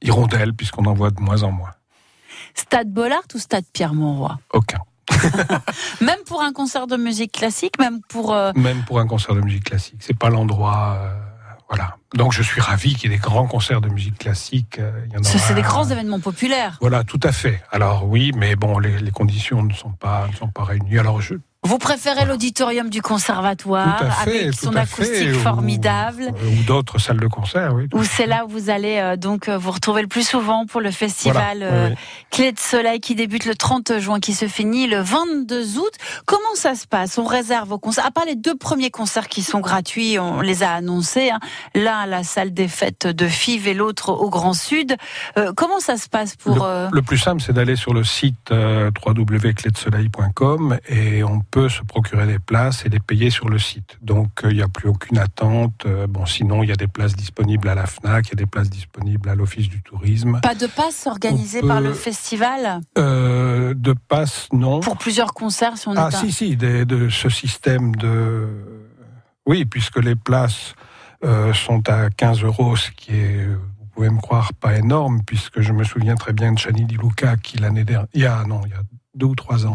[0.00, 1.74] Hirondelle, puisqu'on en voit de moins en moins.
[2.54, 4.78] Stade Bollard ou Stade Pierre-Mauroy Aucun.
[6.00, 8.32] Même pour un concert de musique classique, même pour...
[8.32, 9.96] euh, Même pour un concert de musique classique.
[10.00, 10.96] C'est pas l'endroit.
[10.98, 11.14] euh,
[11.68, 11.96] voilà.
[12.14, 14.78] Donc je suis ravi qu'il y ait des grands concerts de musique classique.
[14.78, 16.78] euh, il y en ce- aura- c'est des grands événements populaires.
[16.80, 17.62] Voilà, tout à fait.
[17.70, 20.98] Alors oui, mais bon, les, les conditions ne sont pas ne sont pas réunies.
[20.98, 21.34] Alors je
[21.64, 27.26] Vous préférez l'auditorium du conservatoire fait, avec son acoustique fait, formidable ou d'autres salles de
[27.26, 27.88] concert, oui.
[27.94, 30.80] où c'est là où vous allez euh, donc euh, vous retrouver le plus souvent pour
[30.82, 31.96] le festival Voilà, euh, oui.
[32.30, 35.92] Clé de Soleil qui débute le 30 juin, qui se finit le 22 août.
[36.26, 37.16] Comment ça se passe?
[37.18, 38.04] On réserve vos concerts.
[38.06, 41.30] À part les deux premiers concerts qui sont gratuits, on les a annoncés.
[41.30, 41.40] hein.
[41.74, 44.96] L'un à la salle des fêtes de Fives et l'autre au Grand Sud.
[45.38, 48.50] Euh, comment ça se passe pour euh, Le plus simple, c'est d'aller sur le site
[48.50, 53.98] www.clédesoleil.com et on peut se procurer des places et les payer sur le site.
[54.02, 55.84] Donc euh, il n'y a plus aucune attente.
[55.86, 58.36] Euh, bon, sinon il y a des places disponibles à la Fnac, il y a
[58.36, 60.40] des places disponibles à l'Office du tourisme.
[60.42, 62.80] pas de passe organisé on par peut- le festival?
[62.98, 64.80] Euh, de passe, non.
[64.80, 68.48] pour plusieurs concerts si on Ah est un- si, si, des- de ce système de...
[69.46, 70.74] Oui, puisque les places
[71.54, 75.72] sont à 15 euros, ce qui est, vous pouvez me croire, pas énorme, puisque je
[75.72, 78.60] me souviens très bien de Chani Di Luca, qui l'année dernière, il y a, non,
[78.66, 78.82] il y a
[79.14, 79.74] deux ou trois ans,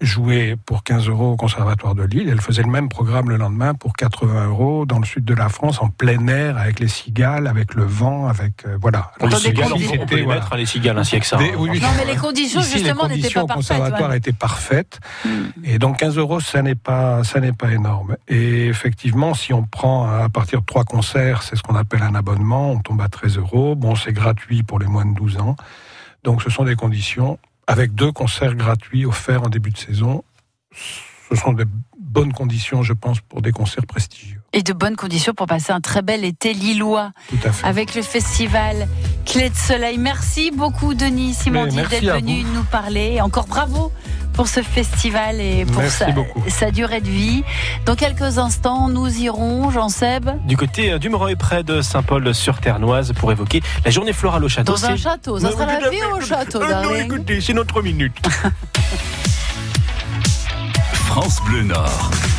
[0.00, 2.28] jouait pour 15 euros au Conservatoire de Lille.
[2.30, 5.48] Elle faisait le même programme le lendemain pour 80 euros dans le sud de la
[5.48, 8.66] France, en plein air, avec les cigales, avec le vent, avec...
[8.66, 9.12] euh, voilà.
[9.18, 10.40] Pour les cigales, on conditions- peut- on peut les voilà.
[10.40, 11.38] mettre, hein, les cigales, ainsi que ça.
[11.38, 11.80] Des- hein, oui, oui.
[11.80, 14.16] Non, mais les conditions, Ici, justement, les n'étaient conditions pas au parfaites, conservatoire ouais.
[14.18, 15.00] étaient parfaites.
[15.24, 15.30] Hmm.
[15.64, 18.16] Et donc 15 euros, ça n'est pas, ça n'est pas énorme.
[18.28, 22.14] Et effectivement, si on prend à partir de trois concerts, c'est ce qu'on appelle un
[22.14, 23.74] abonnement, on tombe à 13 euros.
[23.74, 25.56] Bon, c'est gratuit pour les moins de 12 ans.
[26.22, 30.24] Donc ce sont des conditions avec deux concerts gratuits offerts en début de saison.
[31.28, 31.66] Ce sont de
[32.16, 34.40] bonnes conditions, je pense, pour des concerts prestigieux.
[34.54, 37.12] Et de bonnes conditions pour passer un très bel été lillois.
[37.28, 37.66] Tout à fait.
[37.66, 38.88] avec le festival
[39.26, 39.98] Clé de Soleil.
[39.98, 42.54] Merci beaucoup Denis Simondi d'être venu vous.
[42.54, 43.16] nous parler.
[43.16, 43.92] Et Encore bravo
[44.32, 45.82] pour ce festival et pour
[46.48, 47.44] sa, durée de vie.
[47.84, 53.30] Dans quelques instants, nous irons, Jean Seb, Du côté euh, d'Umereuil, près de Saint-Paul-sur-Ternoise, pour
[53.30, 54.72] évoquer la journée florale au château.
[54.72, 55.38] dans un château.
[55.38, 58.16] Ça sera la vie au château, Euh, non, écoutez, c'est notre minute.
[61.16, 62.35] France Bleu Nord.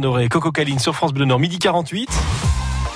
[0.00, 2.10] Doré, Coco Caline sur France Bleu Nord, midi 48.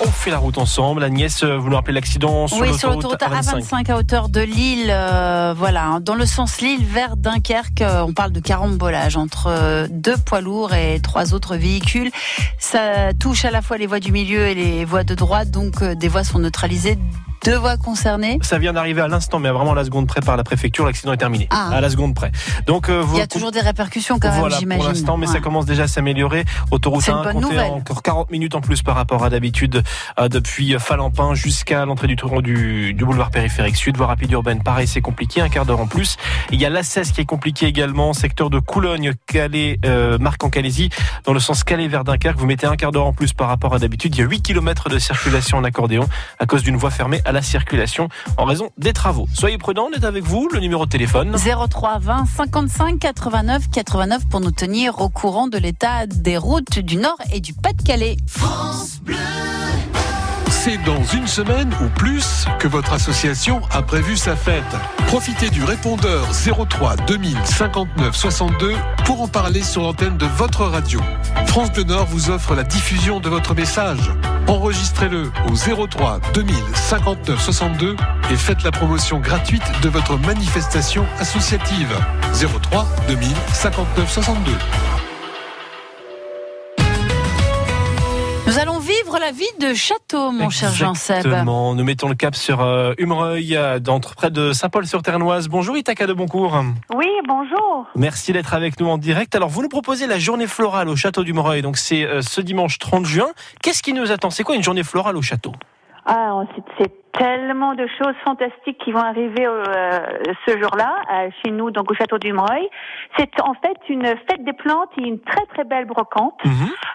[0.02, 1.04] On fait la route ensemble.
[1.04, 3.84] Agnès, euh, vous nous rappelez l'accident sur oui, sur l'autoroute l'autoroute A25.
[3.84, 8.12] A25 à hauteur de Lille, euh, voilà, dans le sens Lille vers Dunkerque, euh, on
[8.12, 12.10] parle de carambolage entre deux poids lourds et trois autres véhicules.
[12.58, 15.84] Ça touche à la fois les voies du milieu et les voies de droite, donc
[15.84, 16.98] des voies sont neutralisées,
[17.44, 18.38] deux voies concernées.
[18.42, 21.12] Ça vient d'arriver à l'instant, mais vraiment à la seconde près par la préfecture, l'accident
[21.12, 21.46] est terminé.
[21.50, 21.70] Ah.
[21.72, 22.30] À la seconde près.
[22.66, 24.84] Donc, euh, vous, Il y a toujours des répercussions quand même, voilà pour j'imagine.
[24.86, 26.44] l'instant, mais ça commence déjà à s'améliorer.
[26.70, 27.70] Autoroute C'est une 1, bonne comptez nouvelle.
[27.70, 29.82] encore 40 minutes en plus par rapport à d'habitude,
[30.18, 34.62] euh, depuis Falampin jusqu'à l'entrée du du, du boulevard périphérique sud, voie rapide urbaine.
[34.62, 36.16] Pareil, c'est compliqué, un quart d'heure en plus.
[36.50, 40.50] Il y a l'A16 qui est compliqué également, secteur de Coulogne, Calais, euh, Marc en
[40.50, 40.90] Calaisie,
[41.24, 42.38] dans le sens Calais vers Dunkerque.
[42.38, 44.14] Vous mettez un quart d'heure en plus par rapport à d'habitude.
[44.14, 47.32] Il y a 8 km de circulation en accordéon à cause d'une voie fermée à
[47.32, 49.28] la circulation en raison des travaux.
[49.34, 50.48] Soyez prudents, on est avec vous.
[50.52, 51.34] Le numéro de téléphone.
[51.36, 56.96] 03 20 55 89 89 pour nous tenir au courant de l'état des routes du
[56.96, 58.16] Nord et du Pas-de-Calais.
[60.62, 64.62] C'est dans une semaine ou plus que votre association a prévu sa fête.
[65.06, 66.26] Profitez du répondeur
[66.68, 68.74] 03 2000 59 62
[69.06, 71.00] pour en parler sur l'antenne de votre radio.
[71.46, 74.12] France Bleu Nord vous offre la diffusion de votre message.
[74.48, 77.96] Enregistrez-le au 03 2000 59 62
[78.30, 81.96] et faites la promotion gratuite de votre manifestation associative.
[82.34, 84.52] 03 2000 59 62.
[89.02, 91.16] Vivre la vie de château, mon cher Jean-Seb.
[91.18, 91.74] Exactement.
[91.74, 95.48] Nous mettons le cap sur euh, Humereuil, euh, d'entre près de Saint-Paul-sur-Ternoise.
[95.48, 96.62] Bonjour Itaka de Boncourt.
[96.94, 97.86] Oui, bonjour.
[97.94, 99.34] Merci d'être avec nous en direct.
[99.34, 101.62] Alors, vous nous proposez la journée florale au château d'Humereuil.
[101.62, 103.28] Donc, c'est euh, ce dimanche 30 juin.
[103.62, 104.30] Qu'est-ce qui nous attend?
[104.30, 105.52] C'est quoi une journée florale au château?
[106.06, 110.00] Ah, c'est- c'est tellement de choses fantastiques qui vont arriver euh,
[110.46, 112.32] ce jour-là euh, chez nous, donc au château du.
[113.18, 116.40] C'est en fait une fête des plantes et une très très belle brocante.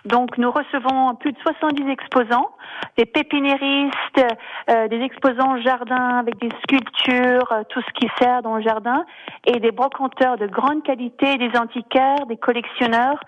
[0.06, 2.52] Donc nous recevons plus de 70 exposants,
[2.98, 4.26] des pépiniéristes,
[4.70, 9.06] euh, des exposants jardin avec des sculptures, euh, tout ce qui sert dans le jardin,
[9.46, 13.20] et des brocanteurs de grande qualité, des antiquaires, des collectionneurs.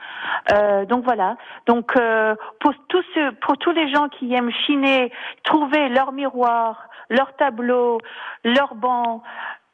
[0.51, 1.35] Euh, donc voilà.
[1.65, 5.11] Donc euh, pour tous ceux, pour tous les gens qui aiment chiner,
[5.43, 6.76] trouver leur miroir,
[7.09, 7.99] leur tableau,
[8.43, 9.23] leur banc,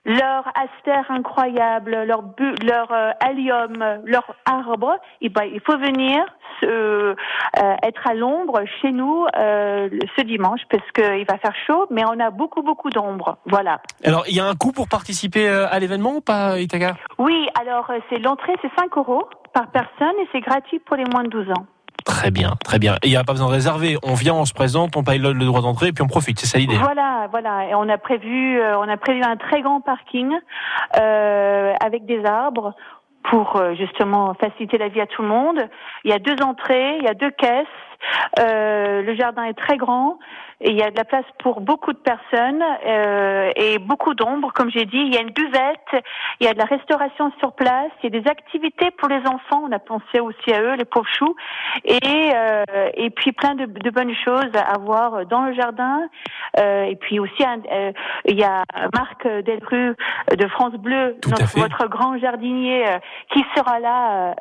[0.05, 6.25] leur astère incroyable, leur bu, leur euh, allium, leur arbre, eh ben, il faut venir
[6.63, 7.15] euh,
[7.83, 12.19] être à l'ombre chez nous euh, ce dimanche parce qu'il va faire chaud, mais on
[12.19, 13.37] a beaucoup beaucoup d'ombre.
[13.45, 13.79] Voilà.
[14.03, 17.47] Alors, il y a un coût pour participer euh, à l'événement ou pas, Itaka Oui,
[17.59, 21.29] alors c'est l'entrée, c'est 5 euros par personne et c'est gratuit pour les moins de
[21.29, 21.65] 12 ans.
[22.05, 22.95] Très bien, très bien.
[23.03, 23.97] Il n'y a pas besoin de réserver.
[24.03, 26.39] On vient, on se présente, on paye le, le droit d'entrée et puis on profite.
[26.39, 26.75] C'est ça l'idée.
[26.75, 27.67] Voilà, voilà.
[27.67, 30.31] Et on a prévu, euh, on a prévu un très grand parking
[30.99, 32.73] euh, avec des arbres
[33.29, 35.59] pour euh, justement faciliter la vie à tout le monde.
[36.03, 37.67] Il y a deux entrées, il y a deux caisses.
[38.39, 40.19] Euh, le jardin est très grand
[40.61, 44.51] et il y a de la place pour beaucoup de personnes euh, et beaucoup d'ombre,
[44.53, 44.97] comme j'ai dit.
[44.97, 46.03] Il y a une buvette,
[46.39, 49.19] il y a de la restauration sur place, il y a des activités pour les
[49.27, 49.63] enfants.
[49.67, 51.35] On a pensé aussi à eux, les pauvres choux,
[51.83, 51.99] et
[52.33, 56.07] euh, et puis plein de, de bonnes choses à voir dans le jardin.
[56.59, 57.91] Euh, et puis aussi, euh,
[58.25, 59.95] il y a Marc Delru
[60.37, 62.97] de France Bleu, notre, votre grand jardinier, euh,
[63.31, 64.35] qui sera là,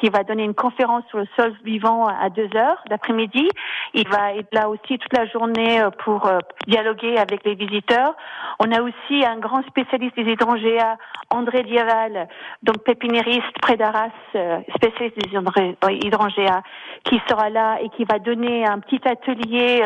[0.00, 3.48] qui va donner une conférence sur le sol vivant à 2 heures d'après-midi.
[3.94, 8.14] Il va être là aussi toute la journée euh, pour euh, dialoguer avec les visiteurs.
[8.58, 10.96] On a aussi un grand spécialiste des hydrangéas,
[11.30, 12.28] André Diaval,
[12.62, 16.62] donc pépiniériste près d'Arras, euh, spécialiste des euh, hydrangéas,
[17.04, 19.82] qui sera là et qui va donner un petit atelier,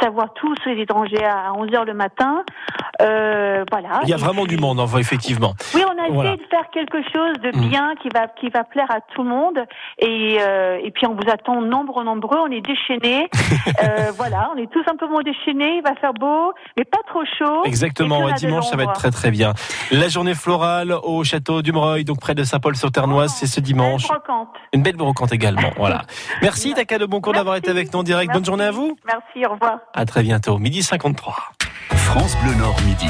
[0.00, 2.44] savoir tout sur les hydrangéas à 11 heures le matin.
[3.02, 4.00] Euh, voilà.
[4.02, 5.54] Il y a vraiment du monde, enfin, effectivement.
[5.74, 7.68] Oui, on a essayé de faire quelque chose de Mm.
[7.68, 9.64] bien qui va qui va plaire à tout le monde
[9.98, 13.28] et euh, et puis on vous attend nombreux nombreux, on est déchaînés.
[13.82, 17.62] Euh, voilà, on est tout simplement déchaînés, il va faire beau, mais pas trop chaud.
[17.64, 19.52] Exactement, Et dimanche ça va être très très bien.
[19.90, 24.06] La journée florale au château d'Humereuil, donc près de Saint-Paul-sur-Ternoise, c'est ce dimanche.
[24.08, 24.48] brocante.
[24.72, 26.02] Une belle brocante également, voilà.
[26.42, 28.32] Merci Taka de Boncourt d'avoir été avec nous en direct.
[28.32, 28.96] Bonne journée à vous.
[29.06, 29.78] Merci, au revoir.
[29.94, 31.36] À très bientôt, midi 53.
[31.90, 33.08] France Bleu Nord midi.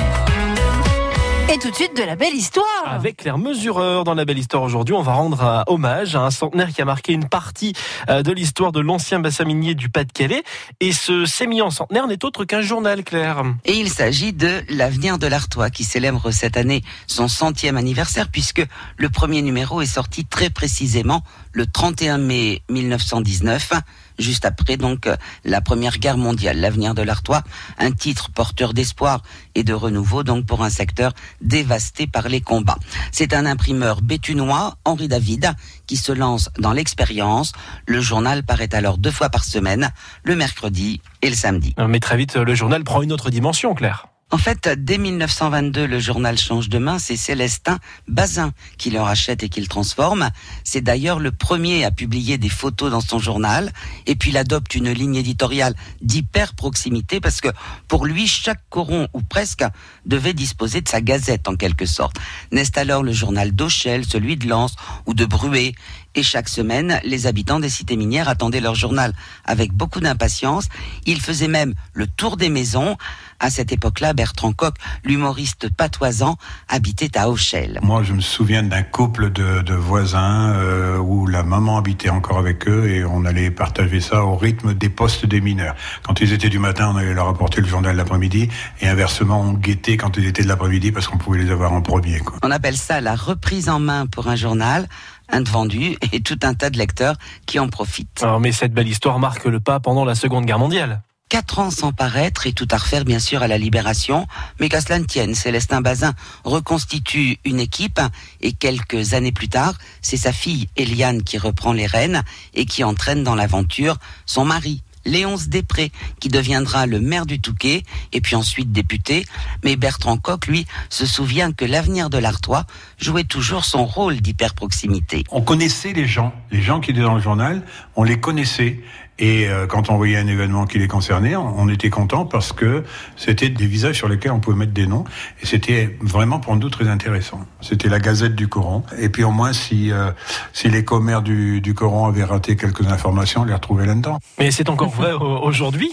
[1.53, 2.84] Et tout de suite de la belle histoire.
[2.86, 6.30] Avec Claire Mesureur dans la belle histoire aujourd'hui, on va rendre un hommage à un
[6.30, 7.72] centenaire qui a marqué une partie
[8.09, 10.44] euh, de l'histoire de l'ancien bassin minier du Pas-de-Calais.
[10.78, 13.42] Et ce sémillant centenaire n'est autre qu'un journal, Claire.
[13.64, 18.64] Et il s'agit de L'avenir de l'Artois qui célèbre cette année son centième anniversaire puisque
[18.96, 23.72] le premier numéro est sorti très précisément le 31 mai 1919,
[24.21, 26.61] juste après donc euh, la Première Guerre mondiale.
[26.61, 27.43] L'avenir de l'Artois,
[27.79, 29.23] un titre porteur d'espoir
[29.55, 32.79] et de renouveau donc pour un secteur dévasté par les combats.
[33.12, 35.55] C'est un imprimeur béthunois, Henri David,
[35.87, 37.53] qui se lance dans l'expérience.
[37.87, 39.91] Le journal paraît alors deux fois par semaine,
[40.23, 41.75] le mercredi et le samedi.
[41.79, 44.09] Mais très vite, le journal prend une autre dimension, Claire.
[44.33, 47.01] En fait, dès 1922, le journal change de main.
[47.01, 50.31] C'est Célestin Bazin qui le rachète et qui le transforme.
[50.62, 53.72] C'est d'ailleurs le premier à publier des photos dans son journal.
[54.07, 57.49] Et puis, il adopte une ligne éditoriale d'hyper proximité parce que
[57.89, 59.64] pour lui, chaque coron ou presque
[60.07, 62.16] devait disposer de sa gazette en quelque sorte.
[62.53, 64.76] N'est alors le journal d'Auchel, celui de Lens
[65.07, 65.74] ou de Bruet?
[66.16, 69.12] Et chaque semaine, les habitants des cités minières attendaient leur journal
[69.44, 70.68] avec beaucoup d'impatience.
[71.06, 72.96] Il faisait même le tour des maisons.
[73.38, 76.36] À cette époque-là, Bertrand Coq, l'humoriste patoisant,
[76.68, 77.78] habitait à Auchel.
[77.82, 82.38] Moi, je me souviens d'un couple de, de voisins euh, où la maman habitait encore
[82.38, 85.74] avec eux et on allait partager ça au rythme des postes des mineurs.
[86.02, 88.48] Quand ils étaient du matin, on allait leur apporter le journal l'après-midi
[88.80, 91.82] et inversement, on guettait quand ils étaient de l'après-midi parce qu'on pouvait les avoir en
[91.82, 92.18] premier.
[92.18, 92.38] Quoi.
[92.42, 94.88] On appelle ça la reprise en main pour un journal
[95.33, 97.16] un de vendu et tout un tas de lecteurs
[97.47, 98.22] qui en profitent.
[98.22, 101.03] Alors, mais cette belle histoire marque le pas pendant la Seconde Guerre mondiale.
[101.28, 104.26] Quatre ans sans paraître et tout à refaire bien sûr à la Libération,
[104.59, 106.12] mais qu'à cela ne tienne, Célestin Bazin
[106.43, 108.01] reconstitue une équipe
[108.41, 112.24] et quelques années plus tard, c'est sa fille Eliane qui reprend les rênes
[112.55, 114.83] et qui entraîne dans l'aventure son mari.
[115.05, 117.82] Léonce Després, qui deviendra le maire du Touquet,
[118.12, 119.24] et puis ensuite député.
[119.64, 122.66] Mais Bertrand Coq, lui, se souvient que l'avenir de l'Artois
[122.98, 125.24] jouait toujours son rôle d'hyper-proximité.
[125.30, 127.62] On connaissait les gens, les gens qui étaient dans le journal,
[127.96, 128.80] on les connaissait.
[129.21, 132.83] Et euh, quand on voyait un événement qui les concernait, on, était content parce que
[133.16, 135.05] c'était des visages sur lesquels on pouvait mettre des noms.
[135.43, 137.41] Et c'était vraiment pour nous très intéressant.
[137.61, 138.85] C'était la Gazette du Coran.
[138.99, 140.11] Et puis au moins, si, euh,
[140.55, 144.18] si les commères du, du Coran avaient raté quelques informations, on les retrouvait là-dedans.
[144.39, 145.91] Mais c'est encore vrai au- aujourd'hui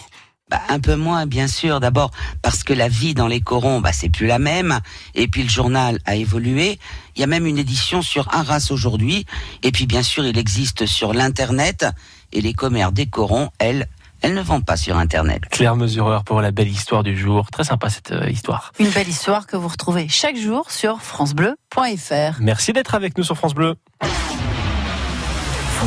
[0.49, 1.79] Bah, un peu moins, bien sûr.
[1.79, 4.79] D'abord parce que la vie dans les corons, bah, c'est plus la même.
[5.13, 6.79] Et puis le journal a évolué.
[7.15, 9.25] Il y a même une édition sur Arras aujourd'hui.
[9.63, 11.85] Et puis bien sûr, il existe sur l'internet.
[12.31, 13.87] Et les commères des corons, elles,
[14.21, 15.43] elles ne vont pas sur internet.
[15.49, 17.51] Claire Mesureur pour la belle histoire du jour.
[17.51, 18.71] Très sympa cette euh, histoire.
[18.79, 22.39] Une belle histoire que vous retrouvez chaque jour sur francebleu.fr.
[22.39, 23.75] Merci d'être avec nous sur France Bleu.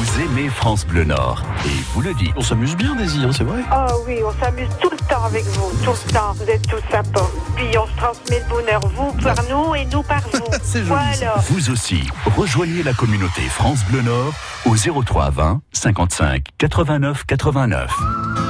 [0.00, 2.32] Vous aimez France Bleu Nord et vous le dites.
[2.34, 3.60] On s'amuse bien, Daisy, hein, c'est vrai.
[3.70, 6.32] Oh oui, on s'amuse tout le temps avec vous, tout le temps.
[6.36, 7.30] Vous êtes tous sympas.
[7.54, 10.40] Puis on se transmet le bonheur, vous par nous et nous par vous.
[10.62, 11.34] C'est Voilà.
[11.50, 14.32] Vous aussi, rejoignez la communauté France Bleu Nord
[14.64, 18.49] au 03 20 55 89 89.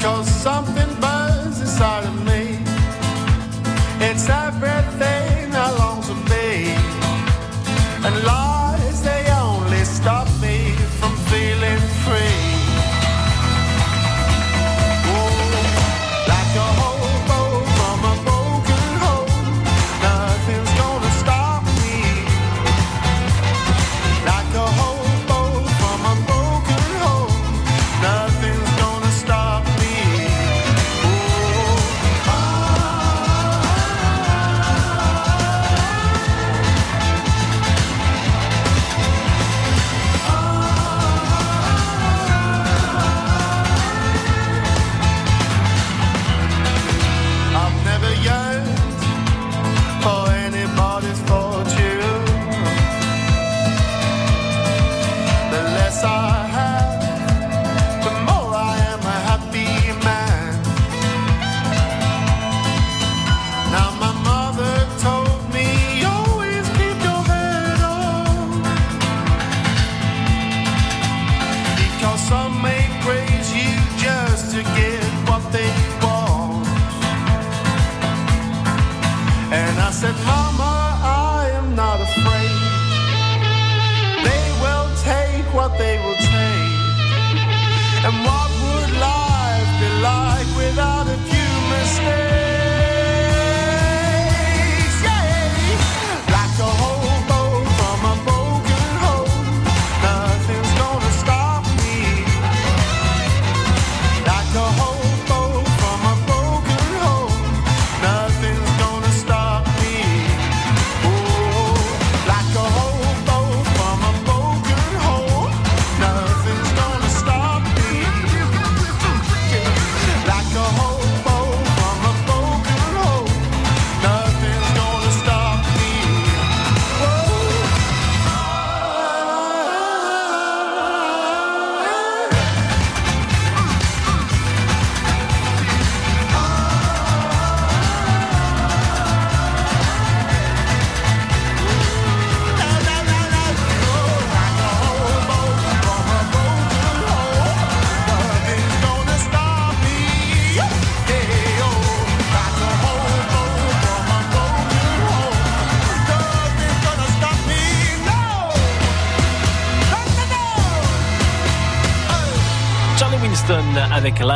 [0.00, 2.58] because something burns inside of me.
[4.00, 4.79] It's everything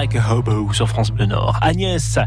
[0.04, 1.58] Like a Hobo sur France Bleu Nord.
[1.62, 2.18] Agnès,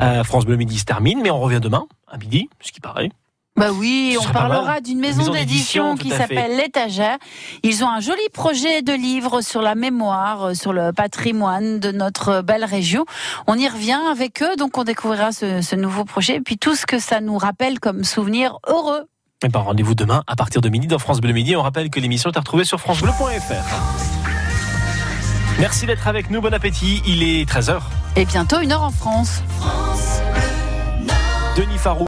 [0.00, 3.10] euh, France Bleu Midi se termine, mais on revient demain à midi, ce qui paraît.
[3.58, 7.18] Bah oui, on parlera d'une maison, Maison d'édition qui s'appelle L'étagère.
[7.64, 11.90] Ils ont un joli projet de livre sur la mémoire, euh, sur le patrimoine de
[11.90, 13.04] notre belle région.
[13.48, 16.76] On y revient avec eux, donc on découvrira ce, ce nouveau projet et puis tout
[16.76, 19.08] ce que ça nous rappelle comme souvenir heureux.
[19.44, 21.56] Et ben, rendez-vous demain à partir de midi dans France Bleu Midi.
[21.56, 24.13] On rappelle que l'émission est à retrouver sur francebleu.fr.
[25.60, 27.00] Merci d'être avec nous, bon appétit.
[27.06, 27.80] Il est 13h.
[28.16, 29.40] Et bientôt une heure en France.
[31.56, 32.02] Denis Farou.